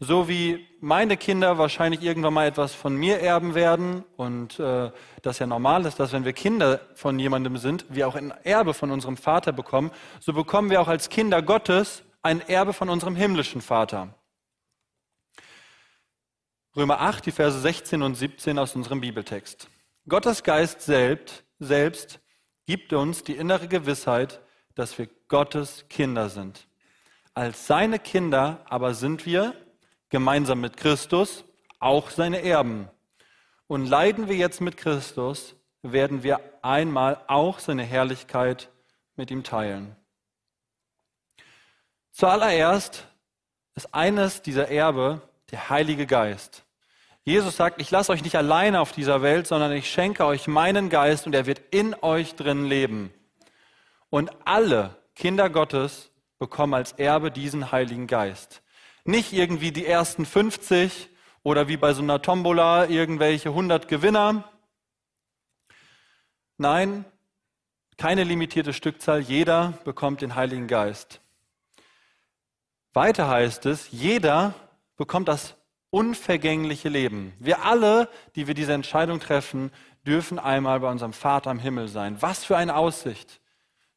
So 0.00 0.28
wie 0.28 0.66
meine 0.80 1.16
Kinder 1.16 1.56
wahrscheinlich 1.58 2.02
irgendwann 2.02 2.34
mal 2.34 2.46
etwas 2.46 2.74
von 2.74 2.96
mir 2.96 3.20
erben 3.20 3.54
werden 3.54 4.04
und 4.16 4.58
äh, 4.58 4.90
das 5.22 5.38
ja 5.38 5.46
normal 5.46 5.86
ist, 5.86 6.00
dass 6.00 6.12
wenn 6.12 6.24
wir 6.24 6.32
Kinder 6.32 6.80
von 6.94 7.18
jemandem 7.18 7.56
sind, 7.58 7.86
wir 7.88 8.08
auch 8.08 8.16
ein 8.16 8.32
Erbe 8.42 8.74
von 8.74 8.90
unserem 8.90 9.16
Vater 9.16 9.52
bekommen, 9.52 9.90
so 10.20 10.32
bekommen 10.32 10.70
wir 10.70 10.80
auch 10.80 10.88
als 10.88 11.08
Kinder 11.08 11.42
Gottes 11.42 12.02
ein 12.22 12.40
Erbe 12.40 12.72
von 12.72 12.88
unserem 12.88 13.14
himmlischen 13.14 13.60
Vater. 13.60 14.14
Römer 16.76 17.00
8, 17.00 17.26
die 17.26 17.30
Verse 17.30 17.60
16 17.60 18.02
und 18.02 18.16
17 18.16 18.58
aus 18.58 18.74
unserem 18.74 19.00
Bibeltext. 19.00 19.68
Gottes 20.08 20.42
Geist 20.42 20.82
selbst, 20.82 21.44
selbst 21.60 22.20
gibt 22.66 22.92
uns 22.92 23.22
die 23.22 23.34
innere 23.34 23.68
Gewissheit, 23.68 24.40
dass 24.74 24.98
wir 24.98 25.08
Gottes 25.28 25.86
Kinder 25.88 26.28
sind. 26.28 26.66
Als 27.32 27.66
seine 27.66 27.98
Kinder 27.98 28.64
aber 28.68 28.94
sind 28.94 29.24
wir 29.24 29.54
gemeinsam 30.14 30.60
mit 30.60 30.76
Christus 30.76 31.42
auch 31.80 32.08
seine 32.08 32.40
Erben. 32.40 32.88
Und 33.66 33.84
leiden 33.84 34.28
wir 34.28 34.36
jetzt 34.36 34.60
mit 34.60 34.76
Christus, 34.76 35.56
werden 35.82 36.22
wir 36.22 36.38
einmal 36.62 37.20
auch 37.26 37.58
seine 37.58 37.82
Herrlichkeit 37.82 38.70
mit 39.16 39.32
ihm 39.32 39.42
teilen. 39.42 39.96
Zuallererst 42.12 43.08
ist 43.74 43.92
eines 43.92 44.40
dieser 44.40 44.68
Erbe 44.68 45.20
der 45.50 45.68
Heilige 45.68 46.06
Geist. 46.06 46.62
Jesus 47.24 47.56
sagt, 47.56 47.80
ich 47.80 47.90
lasse 47.90 48.12
euch 48.12 48.22
nicht 48.22 48.36
alleine 48.36 48.78
auf 48.80 48.92
dieser 48.92 49.20
Welt, 49.20 49.48
sondern 49.48 49.72
ich 49.72 49.90
schenke 49.90 50.24
euch 50.26 50.46
meinen 50.46 50.90
Geist 50.90 51.26
und 51.26 51.34
er 51.34 51.46
wird 51.46 51.60
in 51.72 51.92
euch 52.02 52.36
drin 52.36 52.66
leben. 52.66 53.12
Und 54.10 54.30
alle 54.44 54.94
Kinder 55.16 55.50
Gottes 55.50 56.12
bekommen 56.38 56.74
als 56.74 56.92
Erbe 56.92 57.32
diesen 57.32 57.72
Heiligen 57.72 58.06
Geist. 58.06 58.60
Nicht 59.04 59.32
irgendwie 59.32 59.70
die 59.70 59.86
ersten 59.86 60.24
50 60.24 61.10
oder 61.42 61.68
wie 61.68 61.76
bei 61.76 61.92
so 61.92 62.02
einer 62.02 62.22
Tombola 62.22 62.86
irgendwelche 62.86 63.50
100 63.50 63.86
Gewinner. 63.86 64.44
Nein, 66.56 67.04
keine 67.98 68.24
limitierte 68.24 68.72
Stückzahl, 68.72 69.20
jeder 69.20 69.74
bekommt 69.84 70.22
den 70.22 70.34
Heiligen 70.34 70.66
Geist. 70.66 71.20
Weiter 72.94 73.28
heißt 73.28 73.66
es, 73.66 73.90
jeder 73.90 74.54
bekommt 74.96 75.28
das 75.28 75.56
unvergängliche 75.90 76.88
Leben. 76.88 77.34
Wir 77.38 77.64
alle, 77.64 78.08
die 78.36 78.46
wir 78.46 78.54
diese 78.54 78.72
Entscheidung 78.72 79.20
treffen, 79.20 79.70
dürfen 80.06 80.38
einmal 80.38 80.80
bei 80.80 80.90
unserem 80.90 81.12
Vater 81.12 81.50
im 81.50 81.58
Himmel 81.58 81.88
sein. 81.88 82.20
Was 82.20 82.44
für 82.44 82.56
eine 82.56 82.76
Aussicht. 82.76 83.40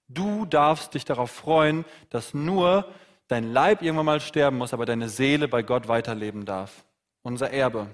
Du 0.07 0.45
darfst 0.45 0.93
dich 0.93 1.05
darauf 1.05 1.31
freuen, 1.31 1.85
dass 2.09 2.33
nur 2.33 2.91
dein 3.27 3.51
Leib 3.51 3.81
irgendwann 3.81 4.05
mal 4.05 4.21
sterben 4.21 4.57
muss, 4.57 4.73
aber 4.73 4.85
deine 4.85 5.09
Seele 5.09 5.47
bei 5.47 5.63
Gott 5.63 5.87
weiterleben 5.87 6.45
darf. 6.45 6.85
Unser 7.21 7.51
Erbe. 7.51 7.87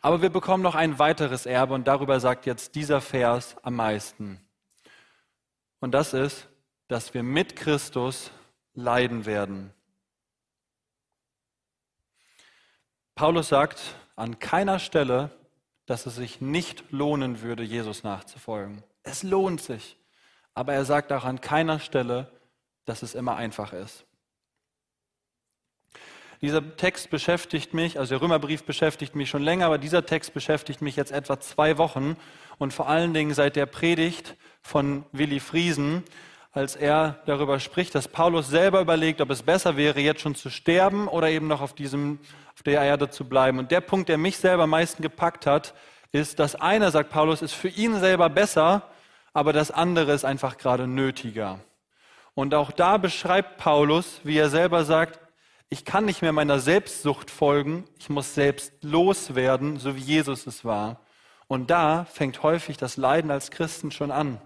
Aber 0.00 0.22
wir 0.22 0.30
bekommen 0.30 0.62
noch 0.62 0.74
ein 0.74 0.98
weiteres 0.98 1.46
Erbe 1.46 1.74
und 1.74 1.86
darüber 1.86 2.18
sagt 2.20 2.46
jetzt 2.46 2.74
dieser 2.74 3.00
Vers 3.00 3.56
am 3.62 3.76
meisten. 3.76 4.40
Und 5.80 5.92
das 5.92 6.12
ist, 6.12 6.48
dass 6.88 7.14
wir 7.14 7.22
mit 7.22 7.56
Christus 7.56 8.30
leiden 8.74 9.26
werden. 9.26 9.72
Paulus 13.14 13.48
sagt 13.48 13.80
an 14.16 14.38
keiner 14.38 14.78
Stelle, 14.78 15.30
dass 15.86 16.06
es 16.06 16.16
sich 16.16 16.40
nicht 16.40 16.90
lohnen 16.90 17.42
würde, 17.42 17.62
Jesus 17.62 18.02
nachzufolgen. 18.02 18.82
Es 19.02 19.22
lohnt 19.22 19.60
sich. 19.60 19.96
Aber 20.54 20.72
er 20.72 20.84
sagt 20.84 21.12
auch 21.12 21.24
an 21.24 21.40
keiner 21.40 21.80
Stelle, 21.80 22.30
dass 22.84 23.02
es 23.02 23.14
immer 23.14 23.36
einfach 23.36 23.72
ist. 23.72 24.04
Dieser 26.40 26.76
Text 26.76 27.10
beschäftigt 27.10 27.72
mich, 27.72 28.00
also 28.00 28.14
der 28.14 28.20
Römerbrief 28.20 28.64
beschäftigt 28.64 29.14
mich 29.14 29.30
schon 29.30 29.44
länger, 29.44 29.66
aber 29.66 29.78
dieser 29.78 30.04
Text 30.04 30.34
beschäftigt 30.34 30.82
mich 30.82 30.96
jetzt 30.96 31.12
etwa 31.12 31.38
zwei 31.38 31.78
Wochen 31.78 32.16
und 32.58 32.72
vor 32.72 32.88
allen 32.88 33.14
Dingen 33.14 33.32
seit 33.32 33.54
der 33.54 33.66
Predigt 33.66 34.36
von 34.60 35.04
Willi 35.12 35.38
Friesen, 35.38 36.02
als 36.50 36.74
er 36.74 37.20
darüber 37.26 37.60
spricht, 37.60 37.94
dass 37.94 38.08
Paulus 38.08 38.48
selber 38.48 38.80
überlegt, 38.80 39.20
ob 39.20 39.30
es 39.30 39.44
besser 39.44 39.76
wäre, 39.76 40.00
jetzt 40.00 40.20
schon 40.20 40.34
zu 40.34 40.50
sterben 40.50 41.06
oder 41.06 41.30
eben 41.30 41.46
noch 41.46 41.60
auf, 41.60 41.74
diesem, 41.74 42.18
auf 42.54 42.62
der 42.64 42.82
Erde 42.82 43.08
zu 43.08 43.24
bleiben. 43.24 43.60
Und 43.60 43.70
der 43.70 43.80
Punkt, 43.80 44.08
der 44.08 44.18
mich 44.18 44.36
selber 44.36 44.64
am 44.64 44.70
meisten 44.70 45.00
gepackt 45.00 45.46
hat, 45.46 45.74
ist, 46.10 46.40
dass 46.40 46.56
einer, 46.56 46.90
sagt 46.90 47.10
Paulus, 47.10 47.40
ist 47.40 47.54
für 47.54 47.68
ihn 47.68 48.00
selber 48.00 48.28
besser, 48.28 48.82
aber 49.32 49.52
das 49.52 49.70
andere 49.70 50.12
ist 50.12 50.24
einfach 50.24 50.58
gerade 50.58 50.88
nötiger. 50.88 51.60
Und 52.34 52.54
auch 52.54 52.70
da 52.70 52.96
beschreibt 52.96 53.58
Paulus, 53.58 54.20
wie 54.24 54.38
er 54.38 54.48
selber 54.48 54.84
sagt, 54.84 55.20
ich 55.68 55.84
kann 55.84 56.04
nicht 56.04 56.22
mehr 56.22 56.32
meiner 56.32 56.58
Selbstsucht 56.60 57.30
folgen, 57.30 57.84
ich 57.98 58.10
muss 58.10 58.34
selbst 58.34 58.72
loswerden, 58.82 59.78
so 59.78 59.96
wie 59.96 60.00
Jesus 60.00 60.46
es 60.46 60.64
war. 60.64 61.00
Und 61.46 61.70
da 61.70 62.04
fängt 62.04 62.42
häufig 62.42 62.76
das 62.76 62.96
Leiden 62.96 63.30
als 63.30 63.50
Christen 63.50 63.90
schon 63.90 64.10
an, 64.10 64.40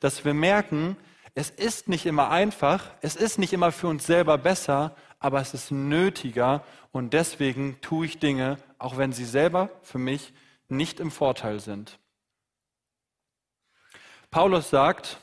dass 0.00 0.24
wir 0.24 0.34
merken, 0.34 0.96
es 1.34 1.50
ist 1.50 1.88
nicht 1.88 2.06
immer 2.06 2.30
einfach, 2.30 2.90
es 3.00 3.16
ist 3.16 3.38
nicht 3.38 3.52
immer 3.52 3.72
für 3.72 3.88
uns 3.88 4.06
selber 4.06 4.38
besser, 4.38 4.94
aber 5.18 5.40
es 5.40 5.54
ist 5.54 5.72
nötiger 5.72 6.62
und 6.92 7.12
deswegen 7.12 7.80
tue 7.80 8.06
ich 8.06 8.18
Dinge, 8.18 8.58
auch 8.78 8.96
wenn 8.96 9.12
sie 9.12 9.24
selber 9.24 9.70
für 9.82 9.98
mich 9.98 10.32
nicht 10.68 11.00
im 11.00 11.10
Vorteil 11.10 11.58
sind. 11.58 11.98
Paulus 14.30 14.70
sagt, 14.70 15.18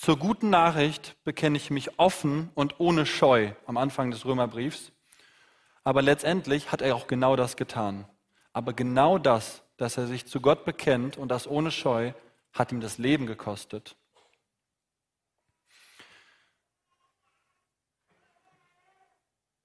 zur 0.00 0.16
guten 0.16 0.48
Nachricht 0.48 1.14
bekenne 1.24 1.58
ich 1.58 1.68
mich 1.68 1.98
offen 1.98 2.48
und 2.54 2.80
ohne 2.80 3.04
Scheu 3.04 3.52
am 3.66 3.76
Anfang 3.76 4.10
des 4.10 4.24
Römerbriefs, 4.24 4.92
aber 5.84 6.00
letztendlich 6.00 6.72
hat 6.72 6.80
er 6.80 6.96
auch 6.96 7.06
genau 7.06 7.36
das 7.36 7.54
getan. 7.54 8.08
Aber 8.54 8.72
genau 8.72 9.18
das, 9.18 9.62
dass 9.76 9.98
er 9.98 10.06
sich 10.06 10.24
zu 10.24 10.40
Gott 10.40 10.64
bekennt 10.64 11.18
und 11.18 11.28
das 11.28 11.46
ohne 11.46 11.70
Scheu, 11.70 12.14
hat 12.54 12.72
ihm 12.72 12.80
das 12.80 12.96
Leben 12.96 13.26
gekostet. 13.26 13.94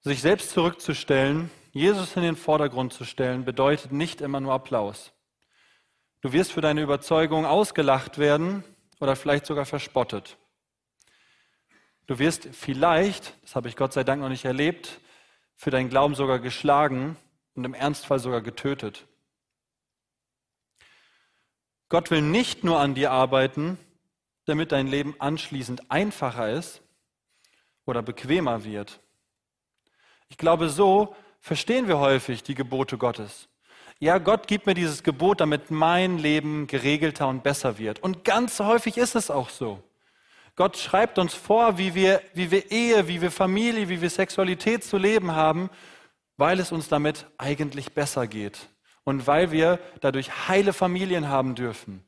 Sich 0.02 0.22
selbst 0.22 0.50
zurückzustellen, 0.50 1.50
Jesus 1.72 2.14
in 2.18 2.24
den 2.24 2.36
Vordergrund 2.36 2.92
zu 2.92 3.06
stellen, 3.06 3.46
bedeutet 3.46 3.94
nicht 3.94 4.20
immer 4.20 4.42
nur 4.42 4.52
Applaus. 4.52 5.14
Du 6.20 6.34
wirst 6.34 6.52
für 6.52 6.62
deine 6.62 6.82
Überzeugung 6.82 7.46
ausgelacht 7.46 8.18
werden 8.18 8.66
oder 9.00 9.16
vielleicht 9.16 9.46
sogar 9.46 9.66
verspottet. 9.66 10.38
Du 12.08 12.20
wirst 12.20 12.50
vielleicht, 12.52 13.34
das 13.42 13.56
habe 13.56 13.68
ich 13.68 13.76
Gott 13.76 13.94
sei 13.94 14.04
Dank 14.04 14.22
noch 14.22 14.30
nicht 14.30 14.46
erlebt, 14.46 15.00
für 15.56 15.72
deinen 15.72 15.90
Glauben 15.90 16.16
sogar 16.16 16.40
geschlagen 16.40 17.18
und 17.56 17.64
im 17.64 17.74
Ernstfall 17.74 18.20
sogar 18.20 18.42
getötet. 18.42 19.08
Gott 21.90 22.12
will 22.12 22.22
nicht 22.22 22.64
nur 22.64 22.80
an 22.80 22.96
dir 22.96 23.12
arbeiten, 23.12 23.78
damit 24.46 24.72
dein 24.72 24.88
Leben 24.88 25.16
anschließend 25.20 25.90
einfacher 25.92 26.52
ist 26.52 26.82
oder 27.86 28.02
bequemer 28.02 28.64
wird. 28.64 29.00
Ich 30.30 30.38
glaube, 30.38 30.70
so 30.70 31.16
verstehen 31.40 31.88
wir 31.88 32.00
häufig 32.00 32.44
die 32.44 32.56
Gebote 32.56 32.98
Gottes. 32.98 33.48
Ja, 34.06 34.20
Gott 34.20 34.48
gibt 34.48 34.68
mir 34.68 34.76
dieses 34.76 35.02
Gebot, 35.02 35.42
damit 35.42 35.72
mein 35.72 36.20
Leben 36.20 36.68
geregelter 36.68 37.28
und 37.28 37.42
besser 37.42 37.80
wird. 37.80 38.04
Und 38.04 38.24
ganz 38.24 38.60
häufig 38.60 38.98
ist 38.98 39.16
es 39.16 39.32
auch 39.32 39.50
so. 39.50 39.82
Gott 40.56 40.78
schreibt 40.78 41.18
uns 41.18 41.34
vor, 41.34 41.80
wie 41.80 41.96
wir, 41.96 42.22
wie 42.36 42.52
wir 42.52 42.70
Ehe, 42.70 43.08
wie 43.08 43.20
wir 43.20 43.32
Familie, 43.32 43.90
wie 43.90 44.02
wir 44.02 44.12
Sexualität 44.12 44.84
zu 44.84 45.00
leben 45.00 45.32
haben, 45.32 45.72
weil 46.38 46.60
es 46.60 46.72
uns 46.72 46.88
damit 46.88 47.26
eigentlich 47.40 47.94
besser 47.94 48.28
geht 48.28 48.70
und 49.06 49.26
weil 49.26 49.50
wir 49.50 49.80
dadurch 50.02 50.48
heile 50.50 50.72
Familien 50.74 51.28
haben 51.30 51.56
dürfen. 51.56 52.06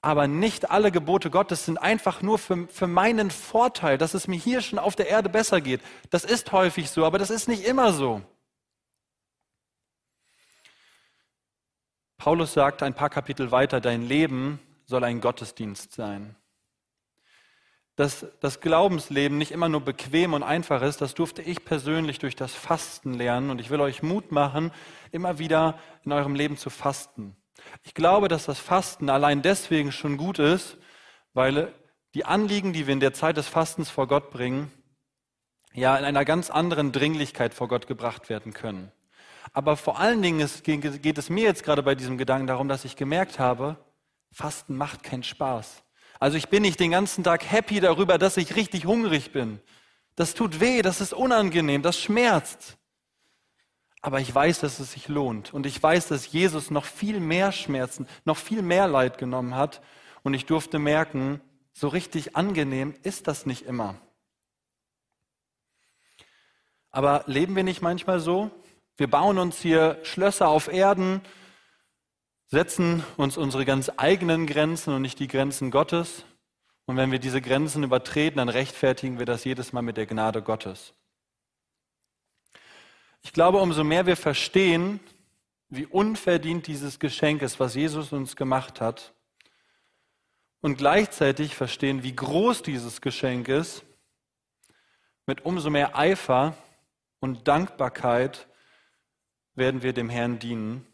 Aber 0.00 0.26
nicht 0.26 0.70
alle 0.70 0.90
Gebote 0.90 1.28
Gottes 1.28 1.66
sind 1.66 1.76
einfach 1.76 2.22
nur 2.22 2.38
für, 2.38 2.66
für 2.68 2.86
meinen 2.86 3.30
Vorteil, 3.30 3.98
dass 3.98 4.14
es 4.14 4.26
mir 4.26 4.38
hier 4.38 4.62
schon 4.62 4.78
auf 4.78 4.96
der 4.96 5.10
Erde 5.10 5.28
besser 5.28 5.60
geht. 5.60 5.82
Das 6.08 6.24
ist 6.24 6.50
häufig 6.52 6.88
so, 6.88 7.04
aber 7.04 7.18
das 7.18 7.28
ist 7.28 7.46
nicht 7.46 7.66
immer 7.66 7.92
so. 7.92 8.22
Paulus 12.20 12.52
sagt 12.52 12.82
ein 12.82 12.92
paar 12.92 13.08
Kapitel 13.08 13.50
weiter, 13.50 13.80
dein 13.80 14.02
Leben 14.06 14.60
soll 14.84 15.04
ein 15.04 15.22
Gottesdienst 15.22 15.92
sein. 15.92 16.36
Dass 17.96 18.26
das 18.40 18.60
Glaubensleben 18.60 19.38
nicht 19.38 19.52
immer 19.52 19.70
nur 19.70 19.80
bequem 19.80 20.34
und 20.34 20.42
einfach 20.42 20.82
ist, 20.82 21.00
das 21.00 21.14
durfte 21.14 21.40
ich 21.40 21.64
persönlich 21.64 22.18
durch 22.18 22.36
das 22.36 22.52
Fasten 22.52 23.14
lernen 23.14 23.48
und 23.48 23.58
ich 23.58 23.70
will 23.70 23.80
euch 23.80 24.02
Mut 24.02 24.32
machen, 24.32 24.70
immer 25.12 25.38
wieder 25.38 25.78
in 26.04 26.12
eurem 26.12 26.34
Leben 26.34 26.58
zu 26.58 26.68
fasten. 26.68 27.36
Ich 27.84 27.94
glaube, 27.94 28.28
dass 28.28 28.44
das 28.44 28.58
Fasten 28.58 29.08
allein 29.08 29.40
deswegen 29.40 29.90
schon 29.90 30.18
gut 30.18 30.38
ist, 30.38 30.76
weil 31.32 31.72
die 32.12 32.26
Anliegen, 32.26 32.74
die 32.74 32.86
wir 32.86 32.92
in 32.92 33.00
der 33.00 33.14
Zeit 33.14 33.38
des 33.38 33.48
Fastens 33.48 33.88
vor 33.88 34.06
Gott 34.06 34.30
bringen, 34.30 34.70
ja 35.72 35.96
in 35.96 36.04
einer 36.04 36.26
ganz 36.26 36.50
anderen 36.50 36.92
Dringlichkeit 36.92 37.54
vor 37.54 37.68
Gott 37.68 37.86
gebracht 37.86 38.28
werden 38.28 38.52
können. 38.52 38.92
Aber 39.52 39.76
vor 39.76 39.98
allen 39.98 40.22
Dingen 40.22 40.48
geht 40.64 41.18
es 41.18 41.28
mir 41.28 41.44
jetzt 41.44 41.64
gerade 41.64 41.82
bei 41.82 41.94
diesem 41.94 42.18
Gedanken 42.18 42.46
darum, 42.46 42.68
dass 42.68 42.84
ich 42.84 42.96
gemerkt 42.96 43.38
habe, 43.38 43.76
Fasten 44.30 44.76
macht 44.76 45.02
keinen 45.02 45.24
Spaß. 45.24 45.82
Also 46.20 46.36
ich 46.36 46.48
bin 46.48 46.62
nicht 46.62 46.78
den 46.78 46.92
ganzen 46.92 47.24
Tag 47.24 47.50
happy 47.50 47.80
darüber, 47.80 48.18
dass 48.18 48.36
ich 48.36 48.54
richtig 48.54 48.84
hungrig 48.84 49.32
bin. 49.32 49.60
Das 50.16 50.34
tut 50.34 50.60
weh, 50.60 50.82
das 50.82 51.00
ist 51.00 51.12
unangenehm, 51.14 51.82
das 51.82 51.98
schmerzt. 51.98 52.76
Aber 54.02 54.20
ich 54.20 54.34
weiß, 54.34 54.60
dass 54.60 54.78
es 54.78 54.92
sich 54.92 55.08
lohnt. 55.08 55.52
Und 55.52 55.66
ich 55.66 55.82
weiß, 55.82 56.08
dass 56.08 56.30
Jesus 56.30 56.70
noch 56.70 56.84
viel 56.84 57.20
mehr 57.20 57.52
Schmerzen, 57.52 58.06
noch 58.24 58.36
viel 58.36 58.62
mehr 58.62 58.86
Leid 58.86 59.18
genommen 59.18 59.56
hat. 59.56 59.82
Und 60.22 60.34
ich 60.34 60.46
durfte 60.46 60.78
merken, 60.78 61.40
so 61.72 61.88
richtig 61.88 62.36
angenehm 62.36 62.94
ist 63.02 63.26
das 63.26 63.46
nicht 63.46 63.66
immer. 63.66 63.96
Aber 66.90 67.24
leben 67.26 67.56
wir 67.56 67.64
nicht 67.64 67.82
manchmal 67.82 68.20
so? 68.20 68.50
Wir 69.00 69.08
bauen 69.08 69.38
uns 69.38 69.62
hier 69.62 69.98
Schlösser 70.02 70.48
auf 70.48 70.68
Erden, 70.68 71.22
setzen 72.48 73.02
uns 73.16 73.38
unsere 73.38 73.64
ganz 73.64 73.90
eigenen 73.96 74.46
Grenzen 74.46 74.92
und 74.92 75.00
nicht 75.00 75.18
die 75.20 75.26
Grenzen 75.26 75.70
Gottes. 75.70 76.26
Und 76.84 76.98
wenn 76.98 77.10
wir 77.10 77.18
diese 77.18 77.40
Grenzen 77.40 77.82
übertreten, 77.82 78.36
dann 78.36 78.50
rechtfertigen 78.50 79.18
wir 79.18 79.24
das 79.24 79.44
jedes 79.44 79.72
Mal 79.72 79.80
mit 79.80 79.96
der 79.96 80.04
Gnade 80.04 80.42
Gottes. 80.42 80.92
Ich 83.22 83.32
glaube, 83.32 83.56
umso 83.62 83.84
mehr 83.84 84.04
wir 84.04 84.18
verstehen, 84.18 85.00
wie 85.70 85.86
unverdient 85.86 86.66
dieses 86.66 86.98
Geschenk 86.98 87.40
ist, 87.40 87.58
was 87.58 87.74
Jesus 87.74 88.12
uns 88.12 88.36
gemacht 88.36 88.82
hat, 88.82 89.14
und 90.60 90.76
gleichzeitig 90.76 91.54
verstehen, 91.54 92.02
wie 92.02 92.14
groß 92.14 92.62
dieses 92.64 93.00
Geschenk 93.00 93.48
ist, 93.48 93.82
mit 95.24 95.46
umso 95.46 95.70
mehr 95.70 95.96
Eifer 95.96 96.54
und 97.20 97.48
Dankbarkeit 97.48 98.46
werden 99.54 99.82
wir 99.82 99.92
dem 99.92 100.08
Herrn 100.08 100.38
dienen. 100.38 100.86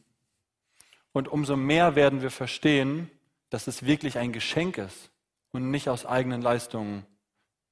Und 1.12 1.28
umso 1.28 1.56
mehr 1.56 1.94
werden 1.94 2.22
wir 2.22 2.30
verstehen, 2.30 3.10
dass 3.50 3.66
es 3.66 3.86
wirklich 3.86 4.18
ein 4.18 4.32
Geschenk 4.32 4.78
ist 4.78 5.10
und 5.52 5.70
nicht 5.70 5.88
aus 5.88 6.04
eigenen 6.04 6.42
Leistungen 6.42 7.06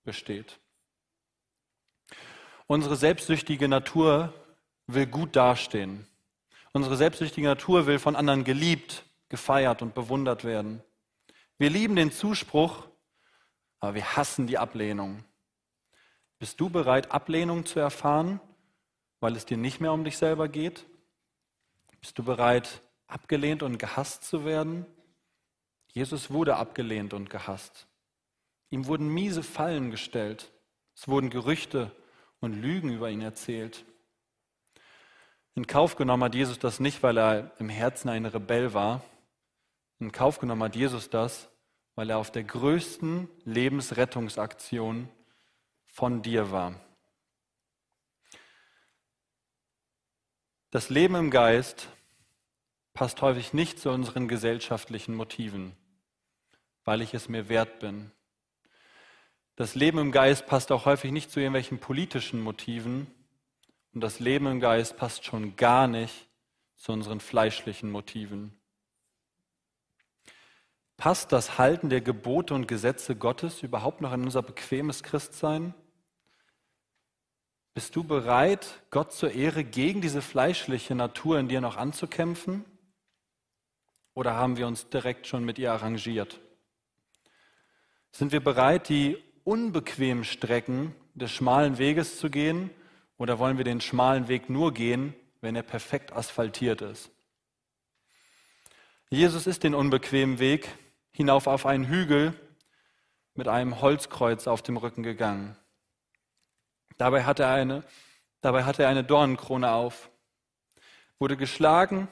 besteht. 0.04 0.58
Unsere 2.66 2.96
selbstsüchtige 2.96 3.68
Natur 3.68 4.32
will 4.86 5.06
gut 5.06 5.36
dastehen. 5.36 6.06
Unsere 6.72 6.96
selbstsüchtige 6.96 7.46
Natur 7.46 7.86
will 7.86 7.98
von 7.98 8.16
anderen 8.16 8.44
geliebt, 8.44 9.04
gefeiert 9.28 9.82
und 9.82 9.94
bewundert 9.94 10.44
werden. 10.44 10.82
Wir 11.58 11.70
lieben 11.70 11.96
den 11.96 12.10
Zuspruch, 12.10 12.88
aber 13.80 13.94
wir 13.94 14.16
hassen 14.16 14.46
die 14.46 14.58
Ablehnung. 14.58 15.24
Bist 16.38 16.60
du 16.60 16.70
bereit, 16.70 17.12
Ablehnung 17.12 17.64
zu 17.64 17.78
erfahren, 17.78 18.40
weil 19.24 19.36
es 19.36 19.46
dir 19.46 19.56
nicht 19.56 19.80
mehr 19.80 19.94
um 19.94 20.04
dich 20.04 20.18
selber 20.18 20.48
geht? 20.48 20.84
Bist 22.02 22.18
du 22.18 22.22
bereit, 22.22 22.82
abgelehnt 23.06 23.62
und 23.62 23.78
gehasst 23.78 24.24
zu 24.24 24.44
werden? 24.44 24.84
Jesus 25.88 26.30
wurde 26.30 26.56
abgelehnt 26.56 27.14
und 27.14 27.30
gehasst. 27.30 27.86
Ihm 28.68 28.84
wurden 28.84 29.08
miese 29.08 29.42
Fallen 29.42 29.90
gestellt. 29.90 30.52
Es 30.94 31.08
wurden 31.08 31.30
Gerüchte 31.30 31.90
und 32.40 32.52
Lügen 32.52 32.92
über 32.92 33.08
ihn 33.08 33.22
erzählt. 33.22 33.86
In 35.54 35.66
Kauf 35.66 35.96
genommen 35.96 36.24
hat 36.24 36.34
Jesus 36.34 36.58
das 36.58 36.78
nicht, 36.78 37.02
weil 37.02 37.16
er 37.16 37.52
im 37.58 37.70
Herzen 37.70 38.10
ein 38.10 38.26
Rebell 38.26 38.74
war. 38.74 39.02
In 40.00 40.12
Kauf 40.12 40.38
genommen 40.38 40.64
hat 40.64 40.76
Jesus 40.76 41.08
das, 41.08 41.48
weil 41.94 42.10
er 42.10 42.18
auf 42.18 42.30
der 42.30 42.44
größten 42.44 43.30
Lebensrettungsaktion 43.46 45.08
von 45.86 46.20
dir 46.20 46.50
war. 46.50 46.83
Das 50.74 50.90
Leben 50.90 51.14
im 51.14 51.30
Geist 51.30 51.88
passt 52.94 53.22
häufig 53.22 53.52
nicht 53.52 53.78
zu 53.78 53.90
unseren 53.90 54.26
gesellschaftlichen 54.26 55.14
Motiven, 55.14 55.76
weil 56.84 57.00
ich 57.00 57.14
es 57.14 57.28
mir 57.28 57.48
wert 57.48 57.78
bin. 57.78 58.10
Das 59.54 59.76
Leben 59.76 59.98
im 59.98 60.10
Geist 60.10 60.46
passt 60.46 60.72
auch 60.72 60.84
häufig 60.84 61.12
nicht 61.12 61.30
zu 61.30 61.38
irgendwelchen 61.38 61.78
politischen 61.78 62.40
Motiven, 62.40 63.06
und 63.92 64.00
das 64.00 64.18
Leben 64.18 64.48
im 64.48 64.58
Geist 64.58 64.96
passt 64.96 65.24
schon 65.24 65.54
gar 65.54 65.86
nicht 65.86 66.26
zu 66.74 66.90
unseren 66.90 67.20
fleischlichen 67.20 67.88
Motiven. 67.88 68.58
Passt 70.96 71.30
das 71.30 71.56
Halten 71.56 71.88
der 71.88 72.00
Gebote 72.00 72.52
und 72.52 72.66
Gesetze 72.66 73.14
Gottes 73.14 73.62
überhaupt 73.62 74.00
noch 74.00 74.12
in 74.12 74.24
unser 74.24 74.42
bequemes 74.42 75.04
Christsein? 75.04 75.72
Bist 77.74 77.96
du 77.96 78.04
bereit, 78.04 78.80
Gott 78.90 79.12
zur 79.12 79.32
Ehre 79.32 79.64
gegen 79.64 80.00
diese 80.00 80.22
fleischliche 80.22 80.94
Natur 80.94 81.40
in 81.40 81.48
dir 81.48 81.60
noch 81.60 81.76
anzukämpfen? 81.76 82.64
Oder 84.14 84.34
haben 84.34 84.56
wir 84.56 84.68
uns 84.68 84.88
direkt 84.90 85.26
schon 85.26 85.44
mit 85.44 85.58
ihr 85.58 85.72
arrangiert? 85.72 86.40
Sind 88.12 88.30
wir 88.30 88.38
bereit, 88.38 88.88
die 88.88 89.18
unbequemen 89.42 90.22
Strecken 90.22 90.94
des 91.14 91.32
schmalen 91.32 91.76
Weges 91.78 92.20
zu 92.20 92.30
gehen 92.30 92.70
oder 93.18 93.40
wollen 93.40 93.58
wir 93.58 93.64
den 93.64 93.80
schmalen 93.80 94.28
Weg 94.28 94.48
nur 94.48 94.72
gehen, 94.72 95.12
wenn 95.40 95.56
er 95.56 95.64
perfekt 95.64 96.12
asphaltiert 96.12 96.80
ist? 96.80 97.10
Jesus 99.10 99.48
ist 99.48 99.64
den 99.64 99.74
unbequemen 99.74 100.38
Weg 100.38 100.68
hinauf 101.10 101.48
auf 101.48 101.66
einen 101.66 101.88
Hügel 101.88 102.34
mit 103.34 103.48
einem 103.48 103.80
Holzkreuz 103.80 104.46
auf 104.46 104.62
dem 104.62 104.76
Rücken 104.76 105.02
gegangen. 105.02 105.56
Dabei 106.96 107.24
hatte 107.24 107.44
er 107.44 107.52
eine, 107.52 107.84
dabei 108.40 108.64
hatte 108.64 108.82
er 108.82 108.88
eine 108.88 109.04
Dornenkrone 109.04 109.70
auf, 109.70 110.10
wurde 111.18 111.36
geschlagen, 111.36 112.08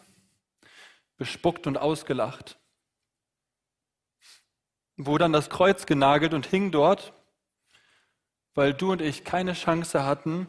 bespuckt 1.16 1.66
und 1.66 1.79
ausgelacht, 1.79 2.59
wurde 4.97 5.25
an 5.25 5.33
das 5.33 5.51
Kreuz 5.51 5.87
genagelt 5.87 6.35
und 6.35 6.47
hing 6.47 6.71
dort, 6.71 7.12
weil 8.55 8.75
du 8.75 8.92
und 8.92 9.01
ich 9.01 9.25
keine 9.25 9.55
Chance 9.55 10.05
hatten, 10.05 10.49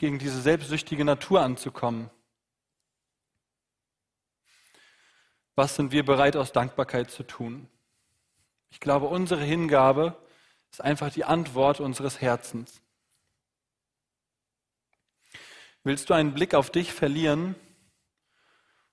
gegen 0.00 0.18
diese 0.18 0.40
selbstsüchtige 0.40 1.04
Natur 1.04 1.42
anzukommen? 1.42 2.10
Was 5.54 5.76
sind 5.76 5.92
wir 5.92 6.04
bereit 6.04 6.36
aus 6.36 6.52
Dankbarkeit 6.52 7.10
zu 7.10 7.22
tun? 7.22 7.68
Ich 8.70 8.80
glaube, 8.80 9.06
unsere 9.06 9.44
Hingabe 9.44 10.16
ist 10.72 10.80
einfach 10.80 11.12
die 11.12 11.24
Antwort 11.24 11.80
unseres 11.80 12.20
Herzens. 12.20 12.80
Willst 15.82 16.10
du 16.10 16.14
einen 16.14 16.34
Blick 16.34 16.54
auf 16.54 16.70
dich 16.70 16.92
verlieren, 16.92 17.54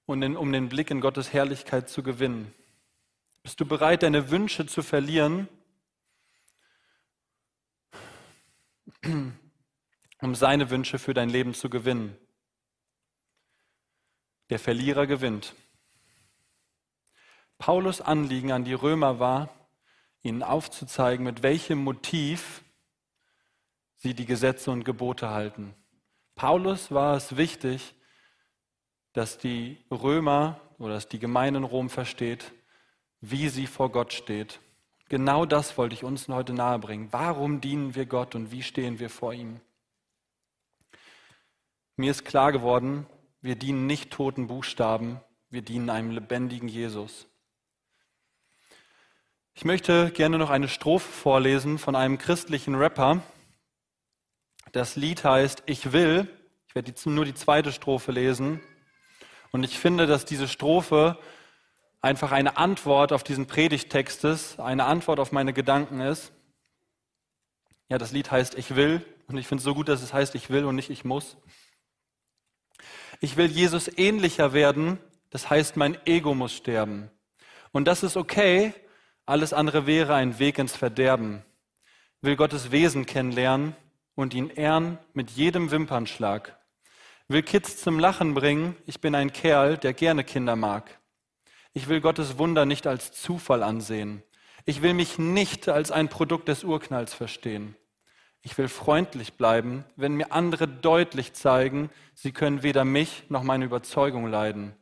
um 0.06 0.22
den 0.22 0.70
Blick 0.70 0.90
in 0.90 1.02
Gottes 1.02 1.34
Herrlichkeit 1.34 1.90
zu 1.90 2.02
gewinnen? 2.02 2.54
Bist 3.44 3.60
du 3.60 3.66
bereit, 3.66 4.04
deine 4.04 4.30
Wünsche 4.32 4.66
zu 4.68 4.82
verlieren, 4.82 5.50
um 9.04 10.34
seine 10.34 10.70
Wünsche 10.70 10.98
für 10.98 11.14
dein 11.14 11.30
Leben 11.30 11.54
zu 11.54 11.70
gewinnen? 11.70 12.18
Der 14.50 14.60
Verlierer 14.60 15.08
gewinnt. 15.08 15.56
Paulus 17.58 18.00
Anliegen 18.00 18.54
an 18.54 18.64
die 18.64 18.74
Römer 18.74 19.20
war, 19.20 19.50
ihnen 20.22 20.42
aufzuzeigen, 20.42 21.26
mit 21.26 21.44
welchem 21.44 21.80
Motiv 21.80 22.64
sie 23.98 24.14
die 24.14 24.26
Gesetze 24.26 24.72
und 24.72 24.86
Gebote 24.86 25.32
halten. 25.32 25.76
Paulus 26.38 26.92
war 26.92 27.18
es 27.18 27.36
wichtig, 27.36 27.96
dass 29.14 29.40
die 29.40 29.84
Römer 29.92 30.62
oder 30.78 30.94
dass 30.94 31.10
die 31.10 31.20
Gemeinde 31.20 31.58
in 31.58 31.64
Rom 31.64 31.90
versteht, 31.90 32.54
wie 33.20 33.50
sie 33.50 33.68
vor 33.68 33.92
Gott 33.92 34.14
steht. 34.14 34.60
Genau 35.10 35.46
das 35.46 35.78
wollte 35.78 35.96
ich 35.96 36.04
uns 36.04 36.28
heute 36.28 36.54
nahebringen. 36.54 37.08
Warum 37.12 37.60
dienen 37.60 37.96
wir 37.96 38.06
Gott 38.06 38.36
und 38.36 38.52
wie 38.52 38.62
stehen 38.62 39.00
wir 39.00 39.10
vor 39.10 39.34
ihm? 39.34 39.60
Mir 41.96 42.12
ist 42.12 42.24
klar 42.24 42.52
geworden, 42.52 43.08
wir 43.42 43.56
dienen 43.56 43.88
nicht 43.88 44.12
toten 44.12 44.46
Buchstaben, 44.46 45.20
wir 45.50 45.64
dienen 45.64 45.90
einem 45.90 46.12
lebendigen 46.12 46.70
Jesus. 46.70 47.26
Ich 49.56 49.66
möchte 49.66 50.12
gerne 50.12 50.38
noch 50.38 50.52
eine 50.52 50.68
Strophe 50.68 51.12
vorlesen 51.12 51.80
von 51.80 51.96
einem 51.96 52.20
christlichen 52.20 52.76
Rapper. 52.76 53.24
Das 54.72 54.96
Lied 54.96 55.24
heißt 55.24 55.64
Ich 55.66 55.92
will. 55.94 56.28
Ich 56.68 56.76
werde 56.76 56.94
nur 57.06 57.26
die 57.26 57.34
zweite 57.34 57.72
Strophe 57.72 58.12
lesen. 58.12 58.62
Und 59.52 59.64
ich 59.64 59.80
finde, 59.80 60.08
dass 60.08 60.26
diese 60.26 60.48
Strophe 60.48 61.18
einfach 62.02 62.32
eine 62.32 62.58
Antwort 62.58 63.14
auf 63.14 63.24
diesen 63.24 63.48
Predigtext 63.48 64.24
ist, 64.26 64.60
eine 64.60 64.86
Antwort 64.86 65.20
auf 65.20 65.32
meine 65.32 65.54
Gedanken 65.54 66.02
ist. 66.02 66.34
Ja, 67.90 67.98
das 67.98 68.12
Lied 68.12 68.30
heißt 68.30 68.58
Ich 68.58 68.76
will. 68.76 69.06
Und 69.28 69.38
ich 69.38 69.48
finde 69.48 69.62
es 69.62 69.66
so 69.66 69.74
gut, 69.74 69.88
dass 69.88 70.02
es 70.02 70.14
heißt 70.14 70.36
Ich 70.36 70.50
will 70.50 70.66
und 70.66 70.76
nicht 70.76 70.90
Ich 70.90 71.06
muss. 71.06 71.38
Ich 73.22 73.38
will 73.38 73.48
Jesus 73.48 73.90
ähnlicher 73.98 74.54
werden. 74.54 75.00
Das 75.30 75.50
heißt, 75.50 75.78
mein 75.78 75.98
Ego 76.06 76.34
muss 76.34 76.54
sterben. 76.54 77.10
Und 77.72 77.86
das 77.86 78.04
ist 78.04 78.18
okay, 78.18 78.74
alles 79.26 79.54
andere 79.54 79.86
wäre 79.86 80.16
ein 80.16 80.40
Weg 80.40 80.58
ins 80.58 80.76
Verderben. 80.76 81.44
Will 82.22 82.36
Gottes 82.36 82.72
Wesen 82.72 83.06
kennenlernen 83.06 83.76
und 84.18 84.34
ihn 84.34 84.50
ehren 84.50 84.98
mit 85.14 85.30
jedem 85.30 85.70
Wimpernschlag. 85.70 86.58
Will 87.28 87.44
Kids 87.44 87.78
zum 87.78 88.00
Lachen 88.00 88.34
bringen, 88.34 88.76
ich 88.88 89.00
bin 89.00 89.14
ein 89.14 89.32
Kerl, 89.32 89.78
der 89.78 89.94
gerne 89.94 90.24
Kinder 90.24 90.56
mag. 90.56 91.00
Ich 91.74 91.88
will 91.88 92.02
Gottes 92.02 92.40
Wunder 92.40 92.66
nicht 92.66 92.88
als 92.88 93.12
Zufall 93.12 93.62
ansehen. 93.62 94.24
Ich 94.66 94.82
will 94.82 94.96
mich 94.96 95.20
nicht 95.20 95.70
als 95.70 95.92
ein 95.92 96.10
Produkt 96.10 96.48
des 96.48 96.64
Urknalls 96.64 97.14
verstehen. 97.14 97.76
Ich 98.42 98.58
will 98.58 98.70
freundlich 98.70 99.34
bleiben, 99.34 99.86
wenn 99.96 100.16
mir 100.16 100.32
andere 100.32 100.68
deutlich 100.68 101.34
zeigen, 101.34 101.92
sie 102.16 102.32
können 102.32 102.64
weder 102.64 102.86
mich 102.86 103.26
noch 103.30 103.44
meine 103.44 103.66
Überzeugung 103.66 104.26
leiden. 104.28 104.74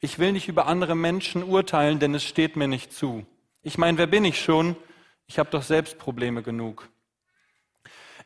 Ich 0.00 0.18
will 0.18 0.32
nicht 0.32 0.48
über 0.48 0.66
andere 0.66 0.94
Menschen 0.94 1.42
urteilen, 1.44 1.98
denn 1.98 2.14
es 2.14 2.24
steht 2.24 2.56
mir 2.56 2.68
nicht 2.68 2.92
zu. 2.92 3.26
Ich 3.60 3.76
meine, 3.76 3.98
wer 3.98 4.06
bin 4.06 4.24
ich 4.24 4.40
schon? 4.40 4.76
Ich 5.26 5.38
habe 5.38 5.50
doch 5.50 5.62
selbst 5.62 5.98
Probleme 5.98 6.42
genug. 6.42 6.88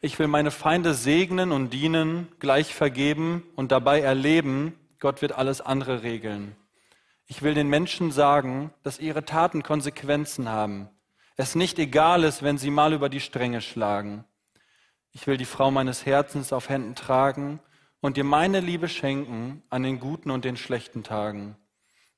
Ich 0.00 0.18
will 0.18 0.26
meine 0.26 0.50
Feinde 0.50 0.94
segnen 0.94 1.52
und 1.52 1.70
dienen, 1.70 2.28
gleich 2.38 2.74
vergeben 2.74 3.42
und 3.56 3.72
dabei 3.72 4.00
erleben, 4.00 4.74
Gott 5.00 5.22
wird 5.22 5.32
alles 5.32 5.60
andere 5.60 6.02
regeln. 6.02 6.56
Ich 7.26 7.42
will 7.42 7.54
den 7.54 7.68
Menschen 7.68 8.12
sagen, 8.12 8.72
dass 8.82 8.98
ihre 8.98 9.24
Taten 9.24 9.62
Konsequenzen 9.62 10.48
haben. 10.48 10.88
Es 11.36 11.54
nicht 11.54 11.78
egal 11.78 12.24
ist, 12.24 12.42
wenn 12.42 12.58
sie 12.58 12.70
mal 12.70 12.92
über 12.92 13.08
die 13.08 13.20
Stränge 13.20 13.60
schlagen. 13.60 14.24
Ich 15.12 15.26
will 15.26 15.36
die 15.36 15.44
Frau 15.44 15.70
meines 15.70 16.06
Herzens 16.06 16.52
auf 16.52 16.68
Händen 16.68 16.94
tragen 16.94 17.60
und 18.00 18.16
dir 18.16 18.24
meine 18.24 18.60
Liebe 18.60 18.88
schenken 18.88 19.62
an 19.70 19.82
den 19.82 19.98
guten 19.98 20.30
und 20.30 20.44
den 20.44 20.56
schlechten 20.56 21.02
Tagen. 21.02 21.56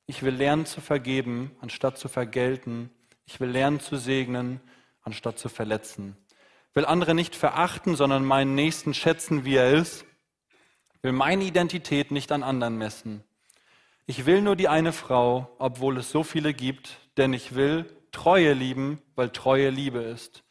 Ich 0.07 0.23
will 0.23 0.35
lernen 0.35 0.67
zu 0.67 0.81
vergeben, 0.81 1.53
anstatt 1.61 1.99
zu 1.99 2.09
vergelten 2.09 2.91
ich 3.29 3.41
will 3.41 3.51
lernen 3.51 3.79
zu 3.79 3.97
segnen, 3.97 4.59
anstatt 5.03 5.39
zu 5.39 5.51
verletzen. 5.51 6.17
Will 6.75 6.85
andere 6.85 7.15
nicht 7.15 7.35
verachten, 7.35 7.97
sondern 7.97 8.25
meinen 8.25 8.55
Nächsten 8.55 8.95
schätzen, 8.95 9.45
wie 9.45 9.57
er 9.57 9.73
ist. 9.73 10.05
Will 11.03 11.13
meine 11.13 11.45
Identität 11.45 12.11
nicht 12.11 12.33
an 12.33 12.43
anderen 12.43 12.77
messen. 12.77 13.25
Ich 14.07 14.27
will 14.27 14.41
nur 14.41 14.57
die 14.57 14.69
eine 14.69 14.93
Frau, 14.93 15.55
obwohl 15.59 15.99
es 15.99 16.11
so 16.11 16.23
viele 16.23 16.55
gibt, 16.55 16.99
denn 17.17 17.33
ich 17.33 17.55
will 17.55 17.85
Treue 18.11 18.53
lieben, 18.53 19.03
weil 19.15 19.31
Treue 19.31 19.71
Liebe 19.71 19.99
ist. 19.99 20.45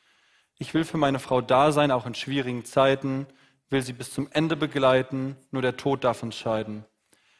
Ich 0.59 0.73
will 0.73 0.85
für 0.85 0.97
meine 0.97 1.19
Frau 1.19 1.41
da 1.41 1.71
sein, 1.71 1.91
auch 1.91 2.05
in 2.05 2.15
schwierigen 2.15 2.65
Zeiten, 2.65 3.27
will 3.69 3.81
sie 3.81 3.93
bis 3.93 4.13
zum 4.13 4.29
Ende 4.31 4.55
begleiten, 4.55 5.35
nur 5.51 5.61
der 5.61 5.77
Tod 5.77 6.03
darf 6.03 6.23
uns 6.23 6.35
scheiden. 6.35 6.85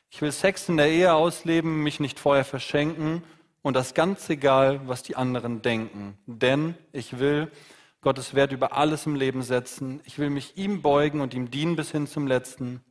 Ich 0.09 0.21
will 0.21 0.31
Sex 0.31 0.69
in 0.69 0.77
der 0.77 0.89
Ehe 0.89 1.13
ausleben, 1.13 1.83
mich 1.83 1.99
nicht 1.99 2.19
vorher 2.19 2.45
verschenken 2.45 3.23
und 3.61 3.75
das 3.75 3.93
ganz 3.93 4.29
egal, 4.29 4.81
was 4.87 5.03
die 5.03 5.15
anderen 5.15 5.61
denken. 5.61 6.17
Denn 6.25 6.75
ich 6.91 7.19
will 7.19 7.51
Gottes 8.07 8.35
Wert 8.35 8.53
über 8.53 8.71
alles 8.71 9.05
im 9.05 9.15
Leben 9.15 9.41
setzen. 9.41 9.99
Ich 10.05 10.17
will 10.17 10.29
mich 10.29 10.55
ihm 10.55 10.81
beugen 10.81 11.19
und 11.19 11.33
ihm 11.33 11.51
dienen 11.51 11.75
bis 11.75 11.91
hin 11.91 12.07
zum 12.07 12.25
Letzten. 12.25 12.81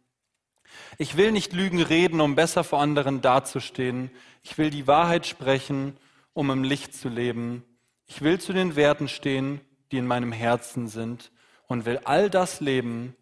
Ich 0.98 1.16
will 1.16 1.32
nicht 1.32 1.54
Lügen 1.54 1.80
reden, 1.80 2.20
um 2.20 2.34
besser 2.34 2.64
vor 2.64 2.82
anderen 2.82 3.22
dazustehen. 3.22 4.10
Ich 4.42 4.58
will 4.58 4.68
die 4.68 4.86
Wahrheit 4.86 5.26
sprechen, 5.26 5.96
um 6.34 6.50
im 6.50 6.64
Licht 6.64 6.92
zu 6.92 7.08
leben. 7.08 7.64
Ich 8.04 8.20
will 8.20 8.38
zu 8.38 8.52
den 8.52 8.76
Werten 8.76 9.08
stehen, 9.08 9.62
die 9.90 9.96
in 9.96 10.06
meinem 10.06 10.32
Herzen 10.32 10.86
sind 10.86 11.32
und 11.66 11.86
will 11.86 11.98
all 12.04 12.28
das 12.28 12.60
leben, 12.60 13.16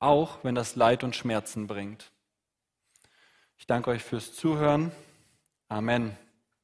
auch 0.00 0.42
wenn 0.42 0.56
das 0.56 0.74
Leid 0.74 1.04
und 1.04 1.14
Schmerzen 1.14 1.68
bringt. 1.68 2.10
Ich 3.56 3.68
danke 3.68 3.90
euch 3.92 4.02
fürs 4.02 4.34
Zuhören. 4.34 4.90
Amen. 5.68 6.18